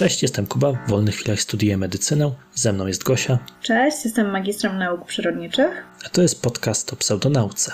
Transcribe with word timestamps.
Cześć, 0.00 0.22
jestem 0.22 0.46
Kuba, 0.46 0.72
w 0.72 0.90
wolnych 0.90 1.14
chwilach 1.14 1.40
studiuję 1.40 1.76
medycynę, 1.76 2.32
ze 2.54 2.72
mną 2.72 2.86
jest 2.86 3.02
Gosia. 3.02 3.38
Cześć, 3.62 4.04
jestem 4.04 4.30
magistrem 4.30 4.78
nauk 4.78 5.06
przyrodniczych. 5.06 5.86
A 6.06 6.08
to 6.08 6.22
jest 6.22 6.42
podcast 6.42 6.92
o 6.92 6.96
pseudonauce. 6.96 7.72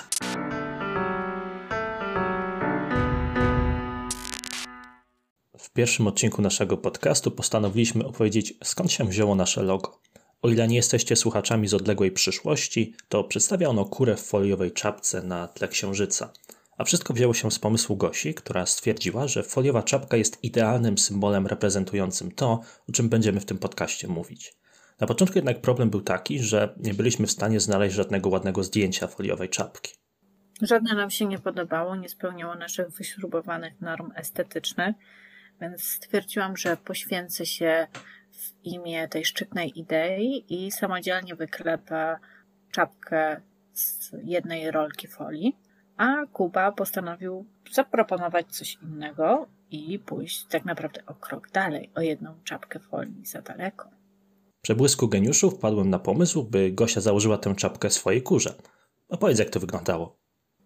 W 5.57 5.69
pierwszym 5.73 6.07
odcinku 6.07 6.41
naszego 6.41 6.77
podcastu 6.77 7.31
postanowiliśmy 7.31 8.05
opowiedzieć, 8.05 8.53
skąd 8.63 8.91
się 8.91 9.05
wzięło 9.05 9.35
nasze 9.35 9.63
logo. 9.63 9.99
O 10.41 10.49
ile 10.49 10.67
nie 10.67 10.75
jesteście 10.75 11.15
słuchaczami 11.15 11.67
z 11.67 11.73
odległej 11.73 12.11
przyszłości, 12.11 12.95
to 13.09 13.23
przedstawia 13.23 13.69
ono 13.69 13.85
kurę 13.85 14.15
w 14.15 14.21
foliowej 14.21 14.71
czapce 14.71 15.23
na 15.23 15.47
tle 15.47 15.67
księżyca. 15.67 16.33
A 16.77 16.83
wszystko 16.83 17.13
wzięło 17.13 17.33
się 17.33 17.51
z 17.51 17.59
pomysłu 17.59 17.95
Gosi, 17.95 18.33
która 18.33 18.65
stwierdziła, 18.65 19.27
że 19.27 19.43
foliowa 19.43 19.83
czapka 19.83 20.17
jest 20.17 20.43
idealnym 20.43 20.97
symbolem 20.97 21.47
reprezentującym 21.47 22.31
to, 22.31 22.61
o 22.89 22.91
czym 22.91 23.09
będziemy 23.09 23.39
w 23.39 23.45
tym 23.45 23.57
podcaście 23.57 24.07
mówić. 24.07 24.53
Na 24.99 25.07
początku 25.07 25.37
jednak 25.37 25.61
problem 25.61 25.89
był 25.89 26.01
taki, 26.01 26.39
że 26.39 26.73
nie 26.77 26.93
byliśmy 26.93 27.27
w 27.27 27.31
stanie 27.31 27.59
znaleźć 27.59 27.95
żadnego 27.95 28.29
ładnego 28.29 28.63
zdjęcia 28.63 29.07
foliowej 29.07 29.49
czapki. 29.49 29.91
Żadne 30.61 30.95
nam 30.95 31.09
się 31.09 31.25
nie 31.25 31.39
podobało, 31.39 31.95
nie 31.95 32.09
spełniało 32.09 32.55
naszych 32.55 32.89
wyśrubowanych 32.89 33.81
norm 33.81 34.11
estetycznych, 34.15 34.95
więc 35.61 35.83
stwierdziłam, 35.83 36.57
że 36.57 36.77
poświęcę 36.77 37.45
się 37.45 37.87
w 38.31 38.65
imię 38.65 39.07
tej 39.07 39.25
szczytnej 39.25 39.79
idei 39.79 40.45
i 40.49 40.71
samodzielnie 40.71 41.35
wyklepę 41.35 42.17
czapkę 42.71 43.41
z 43.73 44.11
jednej 44.23 44.71
rolki 44.71 45.07
folii 45.07 45.66
a 45.97 46.25
Kuba 46.33 46.71
postanowił 46.71 47.45
zaproponować 47.71 48.47
coś 48.55 48.77
innego 48.83 49.47
i 49.71 49.99
pójść 49.99 50.45
tak 50.45 50.65
naprawdę 50.65 51.05
o 51.05 51.13
krok 51.13 51.49
dalej, 51.51 51.91
o 51.95 52.01
jedną 52.01 52.35
czapkę 52.43 52.79
folii 52.79 53.25
za 53.25 53.41
daleko. 53.41 53.89
W 54.59 54.61
przebłysku 54.61 55.07
geniuszu 55.07 55.51
wpadłem 55.51 55.89
na 55.89 55.99
pomysł, 55.99 56.43
by 56.43 56.71
Gosia 56.71 57.01
założyła 57.01 57.37
tę 57.37 57.55
czapkę 57.55 57.89
swojej 57.89 58.21
kurze. 58.21 58.53
Opowiedz, 59.09 59.39
jak 59.39 59.49
to 59.49 59.59
wyglądało. 59.59 60.17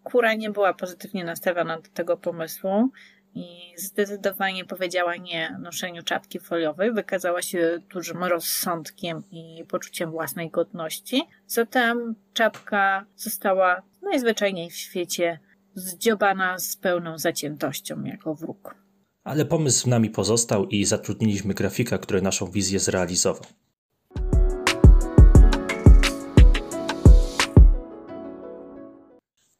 Kura 0.02 0.34
nie 0.34 0.50
była 0.50 0.74
pozytywnie 0.74 1.24
nastawiona 1.24 1.80
do 1.80 1.90
tego 1.94 2.16
pomysłu 2.16 2.90
i 3.34 3.74
zdecydowanie 3.76 4.64
powiedziała 4.64 5.16
nie 5.16 5.58
noszeniu 5.60 6.02
czapki 6.02 6.40
foliowej. 6.40 6.92
Wykazała 6.92 7.42
się 7.42 7.78
dużym 7.90 8.24
rozsądkiem 8.24 9.22
i 9.30 9.64
poczuciem 9.68 10.10
własnej 10.10 10.50
godności. 10.50 11.22
Zatem 11.46 12.14
czapka 12.32 13.06
została 13.16 13.82
najzwyczajniej 14.02 14.70
w 14.70 14.76
świecie 14.76 15.38
zdziobana 15.74 16.58
z 16.58 16.76
pełną 16.76 17.18
zaciętością 17.18 18.04
jako 18.04 18.34
wróg. 18.34 18.74
Ale 19.24 19.44
pomysł 19.44 19.88
nami 19.88 20.10
pozostał 20.10 20.66
i 20.66 20.84
zatrudniliśmy 20.84 21.54
grafika, 21.54 21.98
który 21.98 22.22
naszą 22.22 22.50
wizję 22.50 22.78
zrealizował. 22.78 23.44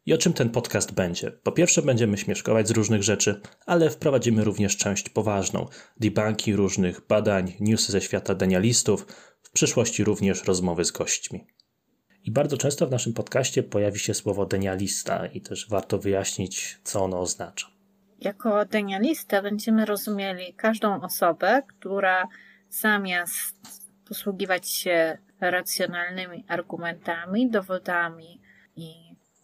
I 0.07 0.15
o 0.15 0.19
czym 0.19 0.33
ten 0.33 0.51
podcast 0.51 0.93
będzie? 0.93 1.31
Po 1.31 1.53
pierwsze, 1.53 1.83
będziemy 1.83 2.19
śmieszkować 2.19 2.69
z 2.69 2.71
różnych 2.71 3.03
rzeczy, 3.03 3.41
ale 3.67 3.91
wprowadzimy 3.91 4.45
również 4.45 4.77
część 4.77 5.09
poważną 5.09 5.67
debunki 6.01 6.57
różnych 6.57 7.07
badań, 7.07 7.53
newsy 7.61 7.93
ze 7.93 8.01
świata 8.01 8.35
denialistów, 8.35 9.07
w 9.43 9.51
przyszłości 9.51 10.05
również 10.05 10.45
rozmowy 10.45 10.85
z 10.85 10.91
gośćmi. 10.91 11.47
I 12.25 12.31
bardzo 12.31 12.57
często 12.57 12.87
w 12.87 12.91
naszym 12.91 13.13
podcaście 13.13 13.63
pojawi 13.63 13.99
się 13.99 14.15
słowo 14.15 14.47
denialista 14.47 15.27
i 15.27 15.41
też 15.41 15.69
warto 15.69 15.99
wyjaśnić, 15.99 16.81
co 16.85 17.05
ono 17.05 17.21
oznacza. 17.21 17.67
Jako 18.21 18.65
denialista 18.65 19.43
będziemy 19.43 19.85
rozumieli 19.85 20.55
każdą 20.55 21.01
osobę, 21.01 21.63
która 21.67 22.29
zamiast 22.71 23.57
posługiwać 24.09 24.71
się 24.71 25.19
racjonalnymi 25.41 26.45
argumentami, 26.49 27.51
dowodami 27.51 28.41
i 28.77 28.95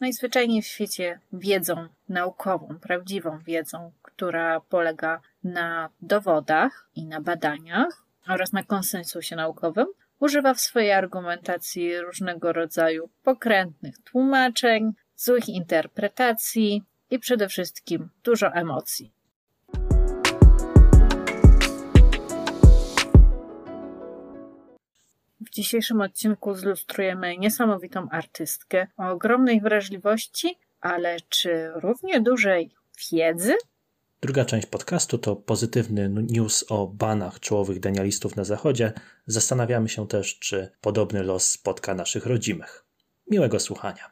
najzwyczajniej 0.00 0.62
w 0.62 0.66
świecie 0.66 1.20
wiedzą 1.32 1.88
naukową, 2.08 2.78
prawdziwą 2.80 3.38
wiedzą, 3.38 3.92
która 4.02 4.60
polega 4.60 5.20
na 5.44 5.90
dowodach 6.02 6.90
i 6.94 7.06
na 7.06 7.20
badaniach 7.20 8.04
oraz 8.28 8.52
na 8.52 8.62
konsensusie 8.62 9.36
naukowym, 9.36 9.86
używa 10.20 10.54
w 10.54 10.60
swojej 10.60 10.92
argumentacji 10.92 12.00
różnego 12.00 12.52
rodzaju 12.52 13.10
pokrętnych 13.22 13.98
tłumaczeń, 13.98 14.92
złych 15.16 15.48
interpretacji 15.48 16.82
i 17.10 17.18
przede 17.18 17.48
wszystkim 17.48 18.08
dużo 18.24 18.52
emocji. 18.52 19.12
W 25.40 25.50
dzisiejszym 25.50 26.00
odcinku 26.00 26.54
zlustrujemy 26.54 27.38
niesamowitą 27.38 28.08
artystkę 28.10 28.86
o 28.96 29.08
ogromnej 29.08 29.60
wrażliwości, 29.60 30.58
ale 30.80 31.16
czy 31.28 31.70
równie 31.74 32.20
dużej 32.20 32.70
wiedzy? 33.12 33.54
Druga 34.20 34.44
część 34.44 34.66
podcastu 34.66 35.18
to 35.18 35.36
pozytywny 35.36 36.08
news 36.08 36.64
o 36.68 36.86
banach 36.86 37.40
czołowych 37.40 37.80
denialistów 37.80 38.36
na 38.36 38.44
zachodzie. 38.44 38.92
Zastanawiamy 39.26 39.88
się 39.88 40.08
też, 40.08 40.38
czy 40.38 40.70
podobny 40.80 41.22
los 41.22 41.48
spotka 41.50 41.94
naszych 41.94 42.26
rodzimych. 42.26 42.84
Miłego 43.30 43.60
słuchania. 43.60 44.10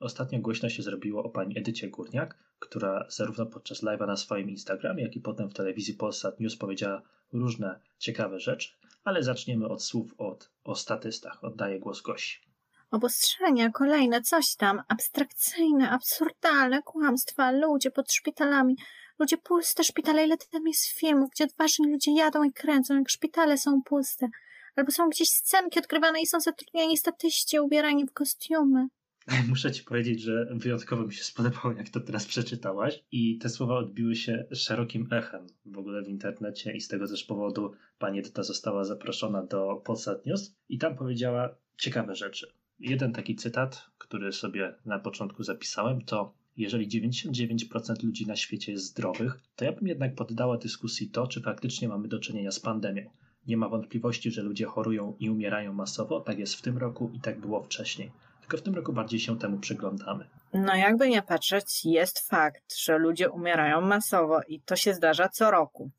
Ostatnio 0.00 0.40
głośno 0.40 0.68
się 0.68 0.82
zrobiło 0.82 1.24
o 1.24 1.30
pani 1.30 1.58
Edycie 1.58 1.88
Górniak, 1.88 2.38
która 2.58 3.06
zarówno 3.08 3.46
podczas 3.46 3.82
live'a 3.82 4.06
na 4.06 4.16
swoim 4.16 4.50
Instagramie, 4.50 5.02
jak 5.02 5.16
i 5.16 5.20
potem 5.20 5.50
w 5.50 5.54
telewizji 5.54 5.94
Polsat 5.94 6.40
News 6.40 6.56
powiedziała 6.56 7.02
różne 7.32 7.80
ciekawe 7.98 8.40
rzeczy, 8.40 8.68
ale 9.04 9.22
zaczniemy 9.22 9.68
od 9.68 9.82
słów 9.82 10.14
od, 10.18 10.50
o 10.64 10.74
statystach. 10.74 11.44
Oddaję 11.44 11.80
głos 11.80 12.02
Gosi. 12.02 12.49
Obostrzenia, 12.90 13.70
kolejne 13.70 14.22
coś 14.22 14.54
tam, 14.56 14.82
abstrakcyjne, 14.88 15.90
absurdalne 15.90 16.82
kłamstwa, 16.82 17.50
ludzie 17.50 17.90
pod 17.90 18.12
szpitalami, 18.12 18.76
ludzie 19.18 19.36
puste 19.38 19.84
szpitale, 19.84 20.26
ile 20.26 20.36
tam 20.36 20.66
jest 20.66 20.86
filmów, 20.86 21.30
gdzie 21.30 21.44
odważni 21.44 21.92
ludzie 21.92 22.12
jadą 22.14 22.44
i 22.44 22.52
kręcą, 22.52 22.98
jak 22.98 23.08
szpitale 23.08 23.58
są 23.58 23.82
puste. 23.82 24.28
Albo 24.76 24.90
są 24.90 25.08
gdzieś 25.08 25.28
scenki 25.28 25.78
odkrywane 25.78 26.20
i 26.20 26.26
są 26.26 26.40
zatrudniani 26.40 26.96
statyści 26.96 27.60
ubierani 27.60 28.06
w 28.06 28.12
kostiumy. 28.12 28.88
Muszę 29.48 29.72
ci 29.72 29.84
powiedzieć, 29.84 30.20
że 30.20 30.46
wyjątkowo 30.50 31.02
mi 31.02 31.14
się 31.14 31.24
spodobało, 31.24 31.72
jak 31.72 31.88
to 31.88 32.00
teraz 32.00 32.26
przeczytałaś 32.26 33.04
i 33.12 33.38
te 33.38 33.48
słowa 33.48 33.78
odbiły 33.78 34.16
się 34.16 34.46
szerokim 34.52 35.08
echem 35.12 35.46
w 35.66 35.78
ogóle 35.78 36.02
w 36.02 36.08
internecie 36.08 36.72
i 36.72 36.80
z 36.80 36.88
tego 36.88 37.08
też 37.08 37.24
powodu 37.24 37.72
pani 37.98 38.18
Edyta 38.18 38.42
została 38.42 38.84
zaproszona 38.84 39.42
do 39.42 39.82
Polsat 39.84 40.26
News 40.26 40.54
i 40.68 40.78
tam 40.78 40.96
powiedziała 40.96 41.56
ciekawe 41.76 42.14
rzeczy. 42.14 42.52
Jeden 42.80 43.12
taki 43.12 43.36
cytat, 43.36 43.86
który 43.98 44.32
sobie 44.32 44.74
na 44.86 44.98
początku 44.98 45.42
zapisałem, 45.42 46.04
to 46.04 46.32
jeżeli 46.56 46.88
99% 46.88 48.04
ludzi 48.04 48.26
na 48.26 48.36
świecie 48.36 48.72
jest 48.72 48.84
zdrowych, 48.84 49.40
to 49.56 49.64
ja 49.64 49.72
bym 49.72 49.88
jednak 49.88 50.14
poddała 50.14 50.56
dyskusji 50.56 51.10
to, 51.10 51.26
czy 51.26 51.42
faktycznie 51.42 51.88
mamy 51.88 52.08
do 52.08 52.18
czynienia 52.18 52.52
z 52.52 52.60
pandemią. 52.60 53.10
Nie 53.46 53.56
ma 53.56 53.68
wątpliwości, 53.68 54.30
że 54.30 54.42
ludzie 54.42 54.64
chorują 54.64 55.16
i 55.18 55.30
umierają 55.30 55.72
masowo, 55.72 56.20
tak 56.20 56.38
jest 56.38 56.54
w 56.54 56.62
tym 56.62 56.78
roku 56.78 57.10
i 57.14 57.20
tak 57.20 57.40
było 57.40 57.62
wcześniej. 57.62 58.12
Tylko 58.40 58.56
w 58.56 58.62
tym 58.62 58.74
roku 58.74 58.92
bardziej 58.92 59.20
się 59.20 59.38
temu 59.38 59.58
przyglądamy. 59.58 60.26
No 60.52 60.76
jakby 60.76 61.08
nie 61.08 61.22
patrzeć, 61.22 61.84
jest 61.84 62.28
fakt, 62.28 62.76
że 62.76 62.98
ludzie 62.98 63.30
umierają 63.30 63.80
masowo 63.80 64.40
i 64.48 64.60
to 64.60 64.76
się 64.76 64.94
zdarza 64.94 65.28
co 65.28 65.50
roku. 65.50 65.90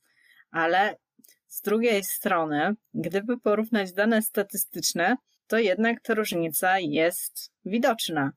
Ale 0.52 0.98
z 1.48 1.62
drugiej 1.62 2.04
strony, 2.04 2.76
gdyby 2.94 3.38
porównać 3.40 3.94
dane 3.94 4.22
statystyczne, 4.22 5.16
to 5.52 5.60
jednak 5.60 6.02
ta 6.02 6.14
różnica 6.14 6.80
jest 6.80 7.52
widoczna. 7.66 8.32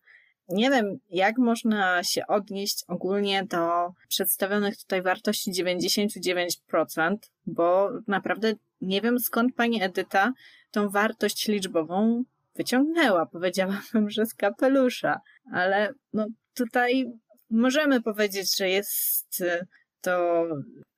Nie 0.49 0.70
wiem, 0.70 0.99
jak 1.11 1.38
można 1.38 2.05
się 2.05 2.26
odnieść 2.26 2.84
ogólnie 2.88 3.44
do 3.44 3.93
przedstawionych 4.08 4.76
tutaj 4.76 5.02
wartości 5.02 5.52
99%, 5.52 7.16
bo 7.46 7.90
naprawdę 8.06 8.52
nie 8.81 9.00
wiem 9.00 9.19
skąd 9.19 9.55
pani 9.55 9.82
Edyta 9.82 10.32
tą 10.70 10.88
wartość 10.88 11.49
liczbową 11.49 12.25
wyciągnęła. 12.56 13.26
Powiedziałabym, 13.26 14.11
że 14.14 14.26
z 14.26 14.34
kapelusza, 14.34 15.20
ale 15.52 15.93
no 16.12 16.26
tutaj 16.55 17.06
możemy 17.50 18.02
powiedzieć, 18.02 18.56
że 18.56 18.69
jest 18.69 19.40
y, 19.40 19.66
to 20.00 20.44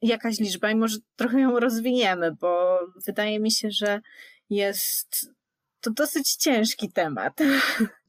jakaś 0.03 0.39
liczba 0.39 0.71
i 0.71 0.77
może 0.77 0.97
trochę 1.17 1.41
ją 1.41 1.61
rozwiniemy, 1.61 2.33
bo 2.41 2.79
wydaje 3.07 3.41
mi 3.41 3.51
się, 3.51 3.71
że 3.71 4.01
jest 4.51 5.36
to 5.87 5.91
dosyć 5.91 6.35
ciężki 6.35 6.93
temat. 6.93 7.39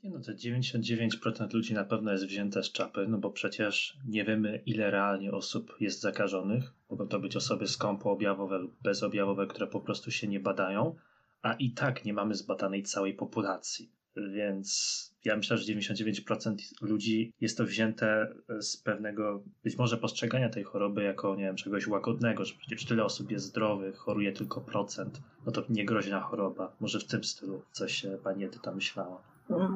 No, 0.04 0.20
to 0.20 0.32
99% 0.32 1.54
ludzi 1.54 1.74
na 1.74 1.84
pewno 1.84 2.12
jest 2.12 2.26
wzięte 2.26 2.64
z 2.64 2.72
czapy, 2.72 3.06
no 3.08 3.18
bo 3.18 3.32
przecież 3.32 3.98
nie 4.08 4.26
wiemy, 4.26 4.64
ile 4.66 4.92
realnie 4.92 5.32
osób 5.32 5.76
jest 5.80 6.02
zakażonych. 6.02 6.64
Mogą 6.90 7.08
to 7.08 7.20
być 7.20 7.36
osoby 7.36 7.68
skąpoobjawowe 7.68 8.58
lub 8.58 8.82
bezobjawowe, 8.82 9.48
które 9.48 9.68
po 9.68 9.82
prostu 9.82 10.12
się 10.12 10.28
nie 10.28 10.40
badają, 10.40 10.96
a 11.42 11.54
i 11.54 11.72
tak 11.72 12.06
nie 12.06 12.14
mamy 12.14 12.36
zbadanej 12.36 12.84
całej 12.84 13.14
populacji. 13.14 13.92
Więc 14.34 14.98
ja 15.26 15.38
myślę, 15.38 15.58
że 15.58 15.74
99% 15.74 16.56
ludzi 16.82 17.34
jest 17.42 17.58
to 17.58 17.64
wzięte 17.64 18.34
z 18.60 18.78
pewnego 18.78 19.44
być 19.64 19.78
może 19.78 19.98
postrzegania 19.98 20.50
tej 20.50 20.64
choroby 20.64 21.04
jako, 21.04 21.36
nie 21.36 21.44
wiem, 21.44 21.56
czegoś 21.56 21.88
łagodnego, 21.88 22.46
że 22.46 22.54
przecież 22.60 22.86
tyle 22.86 23.04
osób 23.04 23.32
jest 23.32 23.46
zdrowych, 23.46 23.98
choruje 23.98 24.34
tylko 24.34 24.62
procent, 24.62 25.22
no 25.46 25.52
to 25.52 25.64
niegroźna 25.70 26.22
choroba. 26.22 26.76
Może 26.80 27.00
w 27.00 27.08
tym 27.08 27.24
stylu 27.24 27.62
coś 27.72 28.06
pani 28.24 28.46
Edyta 28.46 28.72
myślała. 28.72 29.22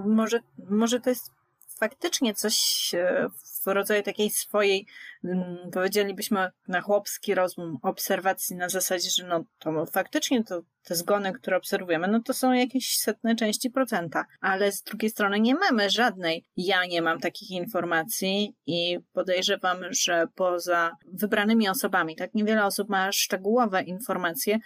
Może, 0.05 0.39
może 0.69 0.99
to 0.99 1.09
jest 1.09 1.40
faktycznie 1.81 2.33
coś 2.33 2.91
e, 2.93 3.29
w 3.63 3.67
rodzaju 3.67 4.03
takiej 4.03 4.29
swojej, 4.29 4.85
mm, 5.23 5.57
powiedzielibyśmy 5.73 6.51
na 6.67 6.81
chłopski 6.81 7.35
rozum, 7.35 7.77
obserwacji 7.81 8.55
na 8.55 8.69
zasadzie, 8.69 9.09
że 9.09 9.27
no 9.27 9.43
to 9.59 9.85
faktycznie 9.85 10.43
to, 10.43 10.61
te 10.83 10.95
zgony, 10.95 11.33
które 11.33 11.57
obserwujemy, 11.57 12.07
no 12.07 12.19
to 12.19 12.33
są 12.33 12.53
jakieś 12.53 12.97
setne 12.97 13.35
części 13.35 13.69
procenta, 13.69 14.25
ale 14.41 14.71
z 14.71 14.83
drugiej 14.83 15.09
strony 15.09 15.39
nie 15.39 15.55
mamy 15.55 15.89
żadnej. 15.89 16.45
Ja 16.57 16.85
nie 16.85 17.01
mam 17.01 17.19
takich 17.19 17.51
informacji 17.51 18.55
i 18.65 18.99
podejrzewam, 19.13 19.77
że 19.89 20.27
poza 20.35 20.97
wybranymi 21.13 21.69
osobami, 21.69 22.15
tak 22.15 22.33
niewiele 22.33 22.65
osób 22.65 22.89
ma 22.89 23.11
szczegółowe 23.11 23.83
informacje, 23.83 24.59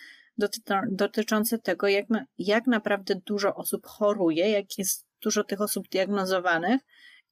dotyczące 0.91 1.59
tego, 1.59 1.87
jak, 1.87 2.05
jak 2.37 2.67
naprawdę 2.67 3.15
dużo 3.25 3.55
osób 3.55 3.85
choruje, 3.85 4.49
jak 4.49 4.77
jest 4.77 5.05
dużo 5.21 5.43
tych 5.43 5.61
osób 5.61 5.87
diagnozowanych 5.89 6.81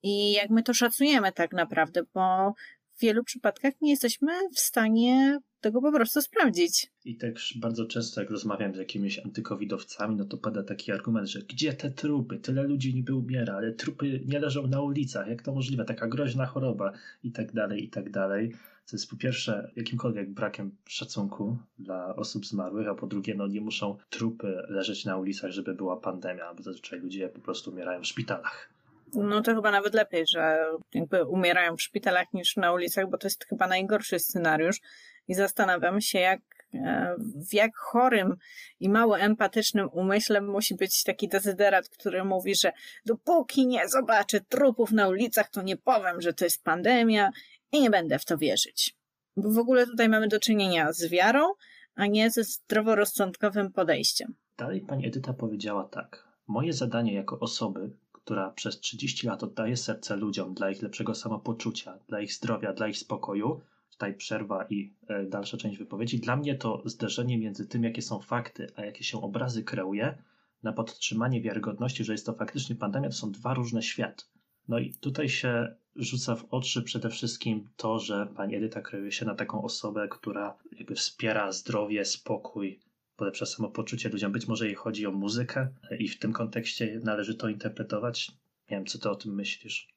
i 0.04 0.32
jak 0.32 0.50
my 0.50 0.64
to 0.64 0.74
szacujemy 0.74 1.32
tak 1.32 1.54
naprawdę, 1.54 2.02
bo 2.14 2.54
w 2.98 3.02
wielu 3.02 3.24
przypadkach 3.24 3.74
nie 3.82 3.92
jesteśmy 3.92 4.32
w 4.56 4.60
stanie 4.60 5.40
tego 5.62 5.82
po 5.82 5.92
prostu 5.92 6.22
sprawdzić. 6.22 6.92
I 7.06 7.18
też 7.18 7.58
bardzo 7.62 7.86
często, 7.86 8.22
jak 8.22 8.30
rozmawiam 8.30 8.76
z 8.76 8.78
jakimiś 8.78 9.20
antykowidowcami, 9.20 10.16
no 10.16 10.26
to 10.26 10.38
pada 10.38 10.64
taki 10.64 10.92
argument, 10.92 11.28
że 11.28 11.40
gdzie 11.40 11.74
te 11.74 11.92
trupy? 11.92 12.40
Tyle 12.40 12.64
ludzi 12.64 12.96
niby 12.96 13.16
umiera, 13.16 13.56
ale 13.56 13.74
trupy 13.74 14.22
nie 14.26 14.40
leżą 14.40 14.68
na 14.68 14.82
ulicach. 14.82 15.28
Jak 15.28 15.42
to 15.42 15.54
możliwe? 15.54 15.86
Taka 15.86 16.08
groźna 16.08 16.46
choroba 16.46 16.92
i 17.24 17.32
tak 17.32 17.54
dalej, 17.54 17.84
i 17.84 17.90
tak 17.90 18.10
dalej. 18.10 18.54
Co 18.86 18.96
jest 18.96 19.10
po 19.10 19.18
pierwsze 19.18 19.72
jakimkolwiek 19.76 20.30
brakiem 20.30 20.78
szacunku 20.88 21.58
dla 21.80 22.16
osób 22.16 22.46
zmarłych, 22.46 22.88
a 22.88 22.96
po 22.96 23.08
drugie, 23.08 23.36
no 23.36 23.48
nie 23.48 23.62
muszą 23.62 23.98
trupy 24.10 24.64
leżeć 24.68 25.06
na 25.06 25.18
ulicach, 25.18 25.52
żeby 25.52 25.74
była 25.74 25.98
pandemia, 25.98 26.54
bo 26.54 26.64
zazwyczaj 26.64 27.00
ludzie 27.00 27.30
po 27.30 27.40
prostu 27.40 27.72
umierają 27.72 28.02
w 28.02 28.08
szpitalach. 28.08 28.74
No 29.16 29.42
to 29.42 29.56
chyba 29.56 29.72
nawet 29.72 29.94
lepiej, 29.94 30.24
że 30.28 30.66
jakby 30.94 31.26
umierają 31.26 31.76
w 31.76 31.82
szpitalach 31.82 32.34
niż 32.34 32.56
na 32.56 32.72
ulicach, 32.72 33.10
bo 33.10 33.18
to 33.18 33.28
jest 33.28 33.46
chyba 33.46 33.68
najgorszy 33.68 34.20
scenariusz. 34.20 34.82
I 35.28 35.34
zastanawiam 35.34 36.02
się, 36.02 36.20
jak, 36.20 36.42
e, 36.74 37.16
w 37.50 37.54
jak 37.54 37.78
chorym 37.78 38.36
i 38.80 38.90
mało 38.90 39.20
empatycznym 39.20 39.90
umyśle 39.92 40.42
musi 40.42 40.76
być 40.76 41.04
taki 41.04 41.28
dezyderat, 41.28 41.90
który 41.90 42.24
mówi, 42.24 42.56
że 42.56 42.72
dopóki 43.06 43.68
nie 43.68 43.90
zobaczę 43.90 44.42
trupów 44.42 44.92
na 44.92 45.08
ulicach, 45.08 45.50
to 45.50 45.62
nie 45.62 45.78
powiem, 45.78 46.22
że 46.22 46.34
to 46.34 46.46
jest 46.46 46.64
pandemia 46.64 47.32
i 47.74 47.82
nie 47.82 47.90
będę 47.90 48.20
w 48.20 48.26
to 48.26 48.38
wierzyć. 48.38 48.96
Bo 49.38 49.52
w 49.52 49.58
ogóle 49.58 49.86
tutaj 49.86 50.10
mamy 50.10 50.28
do 50.28 50.40
czynienia 50.40 50.94
z 50.94 51.10
wiarą, 51.10 51.54
a 51.96 52.08
nie 52.08 52.32
ze 52.32 52.44
zdroworozsądkowym 52.44 53.72
podejściem. 53.72 54.36
Dalej 54.58 54.82
pani 54.82 55.08
Edyta 55.08 55.34
powiedziała 55.34 55.84
tak. 55.84 56.28
Moje 56.48 56.74
zadanie 56.74 57.14
jako 57.14 57.40
osoby, 57.40 57.92
która 58.12 58.50
przez 58.50 58.80
30 58.80 59.28
lat 59.28 59.44
oddaje 59.44 59.78
serce 59.78 60.16
ludziom 60.16 60.54
dla 60.54 60.70
ich 60.70 60.82
lepszego 60.82 61.16
samopoczucia, 61.16 62.00
dla 62.08 62.22
ich 62.22 62.34
zdrowia, 62.34 62.74
dla 62.74 62.88
ich 62.88 62.98
spokoju, 62.98 63.62
tutaj 63.92 64.14
przerwa 64.14 64.66
i 64.70 64.94
e, 65.08 65.26
dalsza 65.26 65.58
część 65.58 65.78
wypowiedzi, 65.78 66.20
dla 66.20 66.36
mnie 66.36 66.56
to 66.56 66.82
zderzenie 66.86 67.38
między 67.38 67.68
tym, 67.68 67.84
jakie 67.84 68.02
są 68.02 68.20
fakty, 68.20 68.68
a 68.76 68.86
jakie 68.86 69.04
się 69.04 69.22
obrazy 69.22 69.64
kreuje, 69.64 70.18
na 70.64 70.74
podtrzymanie 70.74 71.42
wiarygodności, 71.42 72.04
że 72.04 72.12
jest 72.12 72.26
to 72.26 72.34
faktycznie 72.34 72.76
pandemia, 72.76 73.10
to 73.10 73.16
są 73.16 73.32
dwa 73.32 73.54
różne 73.54 73.82
światy. 73.82 74.26
No 74.68 74.80
i 74.80 74.94
tutaj 74.94 75.30
się 75.30 75.76
rzuca 75.96 76.36
w 76.36 76.46
oczy 76.52 76.82
przede 76.84 77.10
wszystkim 77.10 77.70
to, 77.78 78.00
że 78.00 78.28
pani 78.36 78.56
Edyta 78.56 78.82
kreuje 78.82 79.12
się 79.12 79.26
na 79.26 79.36
taką 79.36 79.64
osobę, 79.64 80.08
która 80.08 80.58
jakby 80.72 80.96
wspiera 80.96 81.52
zdrowie, 81.52 82.06
spokój, 82.06 82.80
polepsza 83.16 83.46
samopoczucie 83.46 84.10
ludziom. 84.10 84.32
Być 84.32 84.48
może 84.48 84.66
jej 84.66 84.76
chodzi 84.76 85.06
o 85.06 85.12
muzykę 85.12 85.68
i 86.00 86.08
w 86.08 86.20
tym 86.20 86.34
kontekście 86.34 87.00
należy 87.04 87.36
to 87.36 87.50
interpretować. 87.50 88.32
Nie 88.72 88.78
wiem, 88.78 88.86
co 88.86 89.00
ty 89.00 89.10
o 89.10 89.16
tym 89.16 89.36
myślisz. 89.36 89.88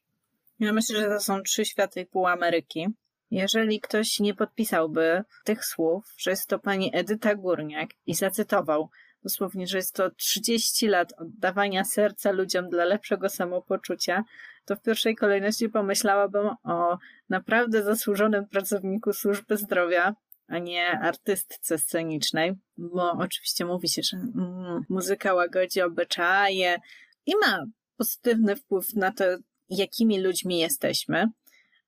Ja 0.59 0.73
myślę, 0.73 0.99
że 0.99 1.07
to 1.07 1.19
są 1.19 1.41
trzy 1.41 1.65
światy 1.65 2.01
i 2.01 2.05
pół 2.05 2.27
Ameryki. 2.27 2.87
Jeżeli 3.31 3.79
ktoś 3.79 4.19
nie 4.19 4.33
podpisałby 4.33 5.23
tych 5.43 5.65
słów, 5.65 6.13
że 6.17 6.31
jest 6.31 6.47
to 6.47 6.59
pani 6.59 6.91
Edyta 6.93 7.35
Górniak 7.35 7.89
i 8.05 8.13
zacytował 8.13 8.89
dosłownie, 9.23 9.67
że 9.67 9.77
jest 9.77 9.95
to 9.95 10.09
30 10.09 10.87
lat 10.87 11.13
oddawania 11.17 11.83
serca 11.83 12.31
ludziom 12.31 12.69
dla 12.69 12.85
lepszego 12.85 13.29
samopoczucia, 13.29 14.23
to 14.67 14.75
w 14.75 14.81
pierwszej 14.81 15.15
kolejności 15.15 15.69
pomyślałabym 15.69 16.49
o 16.63 16.97
naprawdę 17.29 17.83
zasłużonym 17.83 18.47
pracowniku 18.47 19.13
służby 19.13 19.57
zdrowia, 19.57 20.15
a 20.47 20.59
nie 20.59 20.99
artystce 20.99 21.77
scenicznej, 21.77 22.53
bo 22.77 23.11
oczywiście 23.11 23.65
mówi 23.65 23.89
się, 23.89 24.01
że 24.03 24.17
mm, 24.17 24.81
muzyka 24.89 25.33
łagodzi 25.33 25.81
obyczaje 25.81 26.77
i 27.25 27.33
ma 27.41 27.65
pozytywny 27.97 28.55
wpływ 28.55 28.93
na 28.93 29.11
to, 29.11 29.23
jakimi 29.69 30.21
ludźmi 30.21 30.59
jesteśmy, 30.59 31.27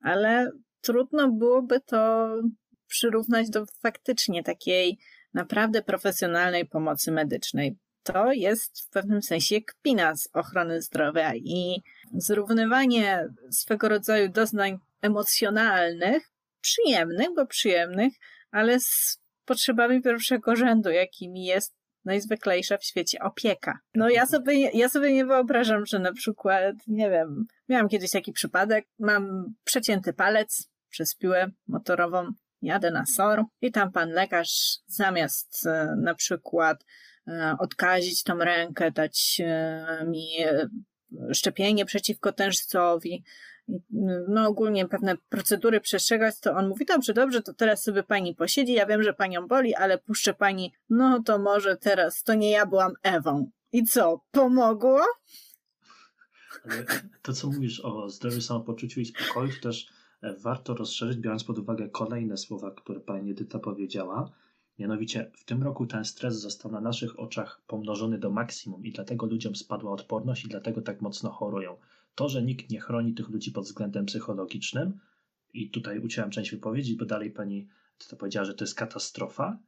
ale 0.02 0.52
trudno 0.82 1.32
byłoby 1.32 1.80
to 1.80 2.30
przyrównać 2.88 3.50
do 3.50 3.66
faktycznie 3.66 4.44
takiej 4.44 4.98
naprawdę 5.34 5.82
profesjonalnej 5.82 6.66
pomocy 6.66 7.12
medycznej. 7.12 7.78
To 8.04 8.32
jest 8.32 8.82
w 8.82 8.90
pewnym 8.90 9.22
sensie 9.22 9.62
kpina 9.62 10.16
z 10.16 10.30
ochrony 10.34 10.82
zdrowia 10.82 11.36
i 11.36 11.84
zrównywanie 12.14 13.28
swego 13.52 13.90
rodzaju 13.90 14.30
doznań 14.30 14.80
emocjonalnych, 15.02 16.32
przyjemnych, 16.62 17.28
bo 17.36 17.46
przyjemnych, 17.46 18.14
ale 18.52 18.80
z 18.80 19.20
potrzebami 19.46 20.02
pierwszego 20.02 20.56
rzędu, 20.56 20.90
jakimi 20.90 21.46
jest 21.46 21.76
najzwyklejsza 22.06 22.78
w 22.78 22.86
świecie 22.86 23.20
opieka. 23.20 23.80
No 23.96 24.10
ja 24.10 24.26
sobie, 24.26 24.70
ja 24.70 24.90
sobie 24.90 25.14
nie 25.14 25.26
wyobrażam, 25.26 25.86
że 25.86 26.00
na 26.00 26.14
przykład, 26.14 26.76
nie 26.88 27.10
wiem, 27.10 27.46
miałam 27.70 27.90
kiedyś 27.90 28.12
taki 28.12 28.34
przypadek, 28.34 28.86
mam 29.00 29.54
przecięty 29.64 30.14
palec 30.14 30.70
przez 30.90 31.16
piłę 31.16 31.52
motorową, 31.68 32.32
jadę 32.62 32.92
na 32.92 33.06
SOR 33.06 33.44
i 33.62 33.72
tam 33.72 33.92
pan 33.92 34.10
lekarz 34.10 34.78
zamiast 34.88 35.68
e, 35.68 35.96
na 35.98 36.16
przykład 36.16 36.86
odkazić 37.60 38.24
tą 38.24 38.38
rękę, 38.38 38.92
dać 38.92 39.42
e, 39.46 40.06
mi 40.08 40.28
szczepienie 41.34 41.86
przeciwko 41.86 42.32
tężcowi, 42.32 43.24
no 44.28 44.48
ogólnie 44.48 44.88
pewne 44.88 45.18
procedury 45.30 45.82
przestrzegać, 45.82 46.40
to 46.40 46.52
on 46.54 46.70
mówi, 46.70 46.86
dobrze, 46.86 47.14
dobrze, 47.14 47.42
to 47.42 47.54
teraz 47.54 47.84
sobie 47.84 48.04
pani 48.04 48.36
posiedzi, 48.36 48.74
ja 48.74 48.86
wiem, 48.86 49.04
że 49.04 49.14
panią 49.14 49.48
boli, 49.48 49.76
ale 49.76 49.98
puszczę 49.98 50.34
pani, 50.34 50.74
no 50.90 51.24
to 51.24 51.40
może 51.40 51.78
teraz, 51.78 52.24
to 52.24 52.34
nie 52.34 52.52
ja 52.52 52.66
byłam 52.66 52.94
Ewą. 53.04 53.52
I 53.72 53.84
co, 53.84 54.22
pomogło? 54.32 55.02
Ale 56.64 56.86
to, 57.22 57.34
co 57.34 57.48
mówisz 57.48 57.80
o 57.80 58.10
zdrowiu, 58.10 58.42
samopoczuciu 58.42 59.00
i 59.00 59.06
spokoju, 59.06 59.52
to 59.54 59.62
też 59.62 59.88
e, 60.22 60.34
warto 60.34 60.74
rozszerzyć, 60.74 61.18
biorąc 61.18 61.44
pod 61.44 61.58
uwagę 61.60 61.90
kolejne 61.90 62.38
słowa, 62.38 62.72
które 62.72 63.00
pani 63.00 63.32
Edyta 63.32 63.60
powiedziała. 63.60 64.32
Mianowicie 64.80 65.32
w 65.34 65.44
tym 65.44 65.64
roku 65.64 65.86
ten 65.86 66.06
stres 66.06 66.40
został 66.40 66.72
na 66.72 66.82
naszych 66.82 67.20
oczach 67.20 67.62
pomnożony 67.68 68.18
do 68.18 68.30
maksimum 68.30 68.86
i 68.86 68.92
dlatego 68.92 69.26
ludziom 69.26 69.56
spadła 69.56 69.92
odporność 69.92 70.46
i 70.46 70.48
dlatego 70.48 70.82
tak 70.82 71.02
mocno 71.02 71.30
chorują. 71.30 71.78
To, 72.16 72.30
że 72.30 72.42
nikt 72.42 72.70
nie 72.70 72.80
chroni 72.80 73.14
tych 73.14 73.30
ludzi 73.30 73.52
pod 73.52 73.66
względem 73.66 74.06
psychologicznym, 74.06 75.00
i 75.54 75.70
tutaj 75.70 76.00
uciąłem 76.00 76.32
część 76.32 76.52
wypowiedzi, 76.52 76.96
bo 76.96 77.06
dalej 77.06 77.32
pani 77.32 77.68
to 78.10 78.16
powiedziała, 78.16 78.46
że 78.46 78.54
to 78.54 78.64
jest 78.64 78.76
katastrofa, 78.76 79.60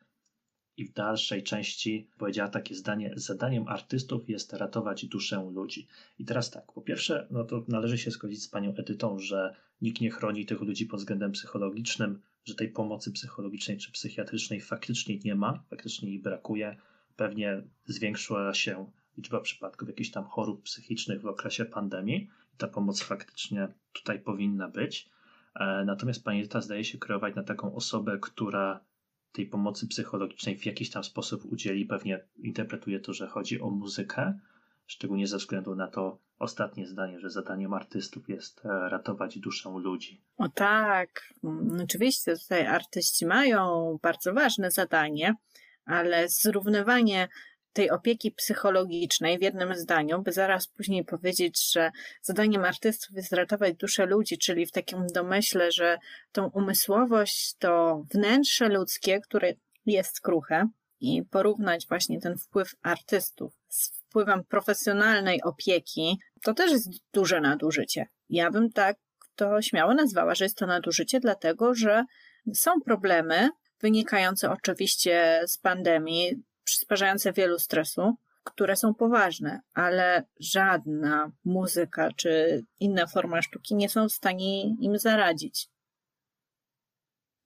i 0.77 0.86
w 0.86 0.94
dalszej 0.94 1.44
części 1.44 2.10
powiedziała 2.18 2.50
takie 2.50 2.75
zdanie: 2.75 3.13
Zadaniem 3.15 3.68
artystów 3.68 4.30
jest 4.30 4.53
ratować 4.53 5.06
duszę 5.06 5.50
ludzi. 5.53 5.88
I 6.20 6.25
teraz 6.25 6.51
tak, 6.51 6.72
po 6.72 6.82
pierwsze, 6.82 7.27
no 7.32 7.44
to 7.44 7.65
należy 7.68 7.98
się 7.98 8.12
zgodzić 8.12 8.44
z 8.44 8.48
panią 8.48 8.74
Edytą, 8.75 9.20
że 9.20 9.56
nikt 9.82 10.01
nie 10.01 10.12
chroni 10.12 10.46
tych 10.46 10.62
ludzi 10.62 10.86
pod 10.86 11.00
względem 11.00 11.32
psychologicznym, 11.32 12.22
że 12.45 12.55
tej 12.55 12.69
pomocy 12.69 13.12
psychologicznej 13.12 13.77
czy 13.77 13.91
psychiatrycznej 13.91 14.62
faktycznie 14.62 15.19
nie 15.19 15.36
ma, 15.36 15.63
faktycznie 15.69 16.10
jej 16.10 16.19
brakuje. 16.19 16.77
Pewnie 17.15 17.63
zwiększyła 17.86 18.53
się 18.53 18.91
liczba 19.17 19.41
przypadków 19.41 19.88
jakichś 19.88 20.12
tam 20.12 20.25
chorób 20.25 20.63
psychicznych 20.63 21.21
w 21.21 21.27
okresie 21.27 21.65
pandemii. 21.65 22.29
I 22.53 22.57
ta 22.57 22.67
pomoc 22.67 23.03
faktycznie 23.03 23.67
tutaj 23.93 24.19
powinna 24.19 24.67
być. 24.67 25.10
E, 25.55 25.86
natomiast 25.86 26.24
pani 26.24 26.39
Edyta 26.39 26.62
zdaje 26.62 26.83
się 26.83 26.98
kreować 26.98 27.36
na 27.36 27.43
taką 27.43 27.75
osobę, 27.75 28.17
która 28.21 28.86
tej 29.31 29.48
pomocy 29.48 29.88
psychologicznej 29.88 30.57
w 30.57 30.65
jakiś 30.65 30.89
tam 30.89 31.03
sposób 31.03 31.45
udzieli. 31.45 31.86
Pewnie 31.86 32.27
interpretuje 32.38 33.00
to, 33.00 33.13
że 33.13 33.27
chodzi 33.27 33.62
o 33.62 33.69
muzykę, 33.69 34.39
szczególnie 34.88 35.27
ze 35.27 35.38
względu 35.38 35.75
na 35.75 35.88
to 35.88 36.19
ostatnie 36.41 36.88
zdanie, 36.88 37.19
że 37.19 37.29
zadaniem 37.29 37.74
artystów 37.74 38.29
jest 38.29 38.65
e, 38.65 38.89
ratować 38.89 39.39
duszę 39.39 39.69
ludzi. 39.69 40.21
O 40.38 40.50
tak, 40.50 41.33
mm, 41.43 41.81
oczywiście 41.83 42.38
tutaj 42.38 42.67
artyści 42.67 43.25
mają 43.25 43.98
bardzo 44.01 44.33
ważne 44.33 44.71
zadanie, 44.71 45.36
ale 45.86 46.29
zrównywanie 46.29 47.27
tej 47.74 47.89
opieki 47.89 48.31
psychologicznej 48.31 49.39
w 49.39 49.41
jednym 49.41 49.75
zdaniu, 49.75 50.21
by 50.21 50.31
zaraz 50.31 50.67
później 50.67 51.05
powiedzieć, 51.05 51.71
że 51.71 51.91
zadaniem 52.21 52.63
artystów 52.63 53.15
jest 53.15 53.33
ratować 53.33 53.75
duszę 53.75 54.05
ludzi, 54.05 54.38
czyli 54.38 54.65
w 54.65 54.71
takim 54.71 55.07
domyśle, 55.07 55.71
że 55.71 55.98
tą 56.31 56.48
umysłowość 56.48 57.55
to 57.60 58.03
wnętrze 58.13 58.69
ludzkie, 58.69 59.19
które 59.21 59.53
jest 59.86 60.21
kruche 60.21 60.67
i 61.00 61.24
porównać 61.24 61.88
właśnie 61.88 62.21
ten 62.21 62.38
wpływ 62.38 62.75
artystów 62.81 63.61
wpływem 64.12 64.44
profesjonalnej 64.44 65.41
opieki, 65.44 66.20
to 66.44 66.53
też 66.53 66.72
jest 66.72 66.89
duże 67.13 67.41
nadużycie. 67.41 68.06
Ja 68.30 68.51
bym 68.51 68.72
tak 68.72 68.98
to 69.36 69.62
śmiało 69.62 69.94
nazwała, 69.94 70.36
że 70.36 70.46
jest 70.46 70.58
to 70.58 70.65
nadużycie, 70.65 71.20
dlatego 71.20 71.75
że 71.75 72.06
są 72.53 72.72
problemy 72.86 73.50
wynikające 73.82 74.51
oczywiście 74.51 75.41
z 75.48 75.58
pandemii, 75.58 76.44
przysparzające 76.63 77.34
wielu 77.34 77.60
stresu, 77.60 78.15
które 78.44 78.75
są 78.75 78.94
poważne, 78.94 79.62
ale 79.74 80.24
żadna 80.39 81.32
muzyka 81.46 82.10
czy 82.15 82.63
inna 82.80 83.08
forma 83.08 83.41
sztuki 83.41 83.75
nie 83.75 83.89
są 83.89 84.10
w 84.10 84.13
stanie 84.13 84.63
im 84.63 85.00
zaradzić. 85.00 85.68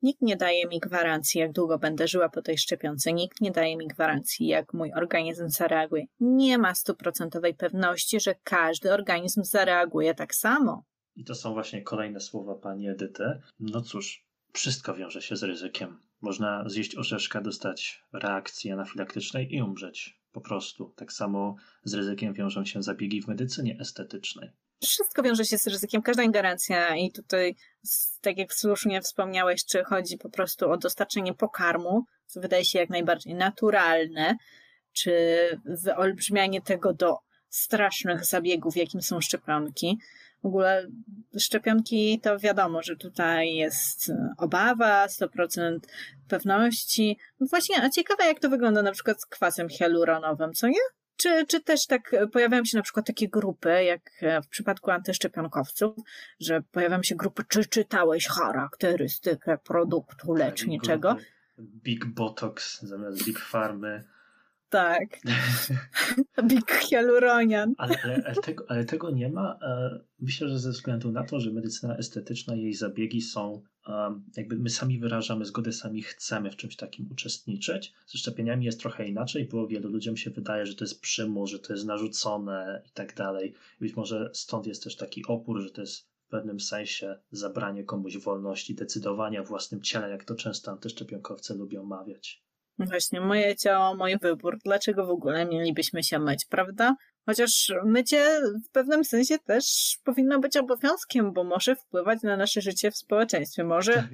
Nikt 0.05 0.21
nie 0.21 0.37
daje 0.37 0.67
mi 0.67 0.79
gwarancji, 0.79 1.39
jak 1.39 1.51
długo 1.51 1.79
będę 1.79 2.07
żyła 2.07 2.29
po 2.29 2.41
tej 2.41 2.57
szczepionce. 2.57 3.13
Nikt 3.13 3.41
nie 3.41 3.51
daje 3.51 3.77
mi 3.77 3.87
gwarancji, 3.87 4.47
jak 4.47 4.73
mój 4.73 4.91
organizm 4.93 5.49
zareaguje. 5.49 6.05
Nie 6.19 6.57
ma 6.57 6.75
stuprocentowej 6.75 7.53
pewności, 7.53 8.19
że 8.19 8.35
każdy 8.43 8.93
organizm 8.93 9.43
zareaguje 9.43 10.15
tak 10.15 10.35
samo. 10.35 10.83
I 11.15 11.23
to 11.23 11.35
są 11.35 11.53
właśnie 11.53 11.81
kolejne 11.81 12.19
słowa 12.19 12.55
pani 12.55 12.89
Edyty. 12.89 13.23
No 13.59 13.81
cóż, 13.81 14.25
wszystko 14.53 14.93
wiąże 14.93 15.21
się 15.21 15.35
z 15.35 15.43
ryzykiem. 15.43 15.99
Można 16.21 16.69
zjeść 16.69 16.97
orzeszka, 16.97 17.41
dostać 17.41 18.03
reakcji 18.13 18.71
anafilaktycznej 18.71 19.55
i 19.55 19.61
umrzeć. 19.61 20.19
Po 20.31 20.41
prostu. 20.41 20.93
Tak 20.95 21.13
samo 21.13 21.55
z 21.83 21.93
ryzykiem 21.93 22.33
wiążą 22.33 22.65
się 22.65 22.83
zabiegi 22.83 23.21
w 23.21 23.27
medycynie 23.27 23.77
estetycznej. 23.79 24.49
Wszystko 24.87 25.23
wiąże 25.23 25.45
się 25.45 25.57
z 25.57 25.67
ryzykiem, 25.67 26.01
każda 26.01 26.23
ingerencja 26.23 26.95
i 26.95 27.11
tutaj, 27.11 27.55
tak 28.21 28.37
jak 28.37 28.53
słusznie 28.53 29.01
wspomniałeś, 29.01 29.65
czy 29.65 29.83
chodzi 29.83 30.17
po 30.17 30.29
prostu 30.29 30.71
o 30.71 30.77
dostarczenie 30.77 31.33
pokarmu, 31.33 32.05
co 32.25 32.41
wydaje 32.41 32.65
się 32.65 32.79
jak 32.79 32.89
najbardziej 32.89 33.35
naturalne, 33.35 34.35
czy 34.93 35.11
wyolbrzymianie 35.65 36.61
tego 36.61 36.93
do 36.93 37.17
strasznych 37.49 38.25
zabiegów, 38.25 38.75
jakim 38.75 39.01
są 39.01 39.21
szczepionki. 39.21 39.97
W 40.43 40.45
ogóle 40.45 40.87
szczepionki 41.39 42.19
to 42.23 42.39
wiadomo, 42.39 42.83
że 42.83 42.95
tutaj 42.95 43.55
jest 43.55 44.11
obawa, 44.37 45.07
100% 45.07 45.79
pewności. 46.27 47.17
Właśnie, 47.39 47.83
a 47.83 47.89
ciekawe 47.89 48.25
jak 48.25 48.39
to 48.39 48.49
wygląda 48.49 48.81
na 48.81 48.91
przykład 48.91 49.21
z 49.21 49.25
kwasem 49.25 49.69
hialuronowym, 49.69 50.53
co 50.53 50.67
nie? 50.67 50.79
Czy, 51.17 51.45
czy 51.45 51.61
też 51.61 51.87
tak 51.87 52.15
pojawiają 52.31 52.65
się 52.65 52.77
na 52.77 52.83
przykład 52.83 53.05
takie 53.07 53.29
grupy, 53.29 53.83
jak 53.83 54.01
w 54.43 54.47
przypadku 54.47 54.91
antyszczepionkowców, 54.91 55.95
że 56.39 56.61
pojawiają 56.61 57.03
się 57.03 57.15
grupy, 57.15 57.43
czy 57.49 57.65
czytałeś 57.65 58.27
charakterystykę 58.27 59.57
produktu 59.57 60.33
leczniczego? 60.33 61.17
Big 61.59 62.05
Botox 62.05 62.81
zamiast 62.81 63.25
Big 63.25 63.39
Farmy. 63.39 64.03
Tak. 64.75 65.19
Big 66.49 66.71
Hyaluronian. 66.71 67.73
Ale, 67.77 67.95
ale, 68.03 68.23
ale, 68.25 68.35
tego, 68.35 68.65
ale 68.67 68.85
tego 68.85 69.11
nie 69.11 69.29
ma. 69.29 69.59
E, 69.61 69.99
myślę, 70.19 70.49
że 70.49 70.59
ze 70.59 70.71
względu 70.71 71.11
na 71.11 71.23
to, 71.23 71.39
że 71.39 71.51
medycyna 71.51 71.97
estetyczna, 71.97 72.55
jej 72.55 72.73
zabiegi 72.73 73.21
są, 73.21 73.61
jakby 74.37 74.55
my 74.55 74.69
sami 74.69 74.99
wyrażamy 74.99 75.45
zgodę, 75.45 75.73
sami 75.73 76.01
chcemy 76.01 76.51
w 76.51 76.55
czymś 76.55 76.75
takim 76.75 77.11
uczestniczyć. 77.11 77.93
Ze 78.07 78.17
szczepieniami 78.17 78.65
jest 78.65 78.79
trochę 78.79 79.07
inaczej, 79.07 79.45
bo 79.51 79.67
wielu 79.67 79.89
ludziom 79.89 80.17
się 80.17 80.29
wydaje, 80.29 80.65
że 80.65 80.75
to 80.75 80.83
jest 80.83 81.01
przymus, 81.01 81.49
że 81.49 81.59
to 81.59 81.73
jest 81.73 81.85
narzucone 81.85 82.81
i 82.85 82.91
tak 82.91 83.15
dalej. 83.15 83.53
Być 83.79 83.95
może 83.95 84.29
stąd 84.33 84.67
jest 84.67 84.83
też 84.83 84.95
taki 84.95 85.25
opór, 85.25 85.61
że 85.61 85.69
to 85.69 85.81
jest 85.81 86.09
w 86.25 86.27
pewnym 86.29 86.59
sensie 86.59 87.19
zabranie 87.31 87.83
komuś 87.83 88.17
wolności 88.17 88.75
decydowania 88.75 89.43
własnym 89.43 89.81
ciele, 89.81 90.09
jak 90.09 90.23
to 90.23 90.35
często 90.35 90.71
antyszczepionkowcy 90.71 91.53
lubią 91.53 91.83
mawiać. 91.83 92.44
Właśnie, 92.79 93.21
moje 93.21 93.55
ciało, 93.55 93.95
mój 93.95 94.17
wybór. 94.17 94.57
Dlaczego 94.65 95.05
w 95.05 95.09
ogóle 95.09 95.45
mielibyśmy 95.45 96.03
się 96.03 96.19
myć, 96.19 96.45
prawda? 96.45 96.95
Chociaż 97.25 97.73
mycie 97.85 98.39
w 98.65 98.69
pewnym 98.69 99.05
sensie 99.05 99.39
też 99.39 99.97
powinno 100.03 100.39
być 100.39 100.57
obowiązkiem, 100.57 101.33
bo 101.33 101.43
może 101.43 101.75
wpływać 101.75 102.21
na 102.23 102.37
nasze 102.37 102.61
życie 102.61 102.91
w 102.91 102.97
społeczeństwie. 102.97 103.63
Może. 103.63 103.93
Tak. 103.93 104.09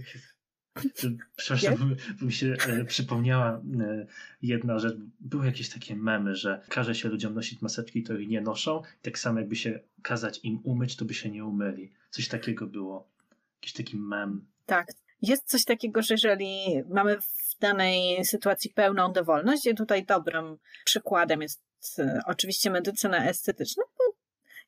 Przepraszam, 1.35 1.95
bo 2.19 2.25
mi 2.25 2.33
się 2.33 2.55
e, 2.67 2.85
przypomniała 2.85 3.61
e, 3.81 4.07
jedna 4.41 4.79
rzecz. 4.79 4.95
Były 5.19 5.45
jakieś 5.45 5.69
takie 5.69 5.95
memy, 5.95 6.35
że 6.35 6.61
każe 6.69 6.95
się 6.95 7.09
ludziom 7.09 7.33
nosić 7.33 7.61
maseczki, 7.61 8.03
to 8.03 8.17
ich 8.17 8.29
nie 8.29 8.41
noszą. 8.41 8.81
Tak 9.01 9.19
samo 9.19 9.39
jakby 9.39 9.55
się 9.55 9.79
kazać 10.01 10.39
im 10.43 10.59
umyć, 10.63 10.95
to 10.95 11.05
by 11.05 11.13
się 11.13 11.29
nie 11.29 11.45
umyli. 11.45 11.91
Coś 12.09 12.27
takiego 12.27 12.67
było. 12.67 13.09
Jakiś 13.55 13.73
taki 13.73 13.97
mem. 13.97 14.45
Tak. 14.65 14.87
Jest 15.21 15.49
coś 15.49 15.65
takiego, 15.65 16.01
że 16.01 16.13
jeżeli 16.13 16.65
mamy 16.89 17.17
danej 17.61 18.25
sytuacji 18.25 18.69
pełną 18.69 19.11
dowolność. 19.13 19.65
I 19.65 19.75
tutaj 19.75 20.05
dobrym 20.05 20.57
przykładem 20.85 21.41
jest 21.41 21.61
e, 21.99 22.21
oczywiście 22.25 22.69
medycyna 22.69 23.29
estetyczna, 23.29 23.83
bo 23.97 24.03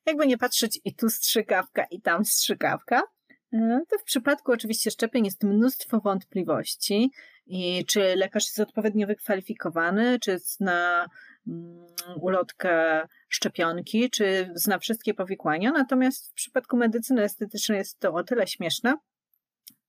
jakby 0.06 0.26
nie 0.26 0.38
patrzeć 0.38 0.80
i 0.84 0.94
tu 0.94 1.10
strzykawka, 1.10 1.84
i 1.90 2.00
tam 2.00 2.24
strzykawka, 2.24 3.02
e, 3.52 3.80
to 3.88 3.98
w 3.98 4.04
przypadku 4.04 4.52
oczywiście 4.52 4.90
szczepień 4.90 5.24
jest 5.24 5.42
mnóstwo 5.42 6.00
wątpliwości 6.00 7.10
i 7.46 7.84
czy 7.86 8.16
lekarz 8.16 8.44
jest 8.44 8.60
odpowiednio 8.60 9.06
wykwalifikowany, 9.06 10.18
czy 10.20 10.38
zna 10.38 11.06
mm, 11.46 11.86
ulotkę 12.20 13.06
szczepionki, 13.28 14.10
czy 14.10 14.50
zna 14.54 14.78
wszystkie 14.78 15.14
powikłania. 15.14 15.72
Natomiast 15.72 16.30
w 16.30 16.34
przypadku 16.34 16.76
medycyny 16.76 17.22
estetycznej 17.22 17.78
jest 17.78 17.98
to 17.98 18.14
o 18.14 18.24
tyle 18.24 18.46
śmieszne, 18.46 18.96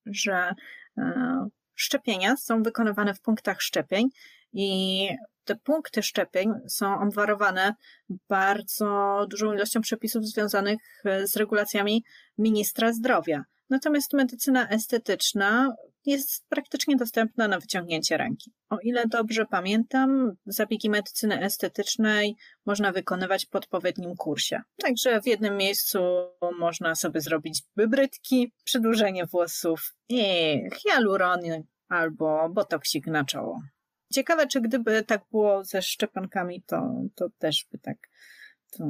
że 0.06 0.56
e, 0.98 1.48
szczepienia 1.76 2.38
są 2.38 2.64
wykonywane 2.64 3.14
w 3.14 3.22
punktach 3.22 3.62
szczepień 3.62 4.10
i 4.54 5.10
te 5.44 5.56
punkty 5.56 6.04
szczepień 6.04 6.54
są 6.68 7.00
obwarowane 7.00 7.76
bardzo 8.30 9.26
dużą 9.30 9.54
ilością 9.54 9.82
przepisów 9.82 10.26
związanych 10.26 10.80
z 11.24 11.36
regulacjami 11.36 12.04
ministra 12.38 12.94
zdrowia. 12.94 13.44
Natomiast 13.70 14.14
medycyna 14.14 14.70
estetyczna 14.70 15.76
jest 16.06 16.48
praktycznie 16.50 16.96
dostępna 16.96 17.48
na 17.48 17.60
wyciągnięcie 17.60 18.18
ręki. 18.18 18.52
O 18.70 18.78
ile 18.80 19.08
dobrze 19.08 19.46
pamiętam, 19.46 20.32
zabiegi 20.46 20.90
medycyny 20.90 21.42
estetycznej 21.42 22.36
można 22.66 22.92
wykonywać 22.92 23.46
po 23.46 23.58
odpowiednim 23.58 24.16
kursie. 24.16 24.62
Także 24.82 25.22
w 25.22 25.28
jednym 25.28 25.58
miejscu 25.58 26.00
można 26.60 26.96
sobie 26.96 27.22
zrobić 27.22 27.64
wybrytki, 27.76 28.54
przedłużenie 28.64 29.26
włosów 29.26 29.94
i 30.10 30.24
hialurony 30.78 31.64
albo 31.90 32.50
botoksik 32.50 33.08
na 33.08 33.26
czoło. 33.26 33.62
Ciekawe, 34.14 34.48
czy 34.48 34.62
gdyby 34.62 35.04
tak 35.04 35.22
było 35.32 35.64
ze 35.64 35.82
szczepionkami, 35.82 36.64
to, 36.64 36.92
to 37.16 37.30
też 37.40 37.66
by 37.72 37.78
tak 37.78 37.98
to 38.78 38.84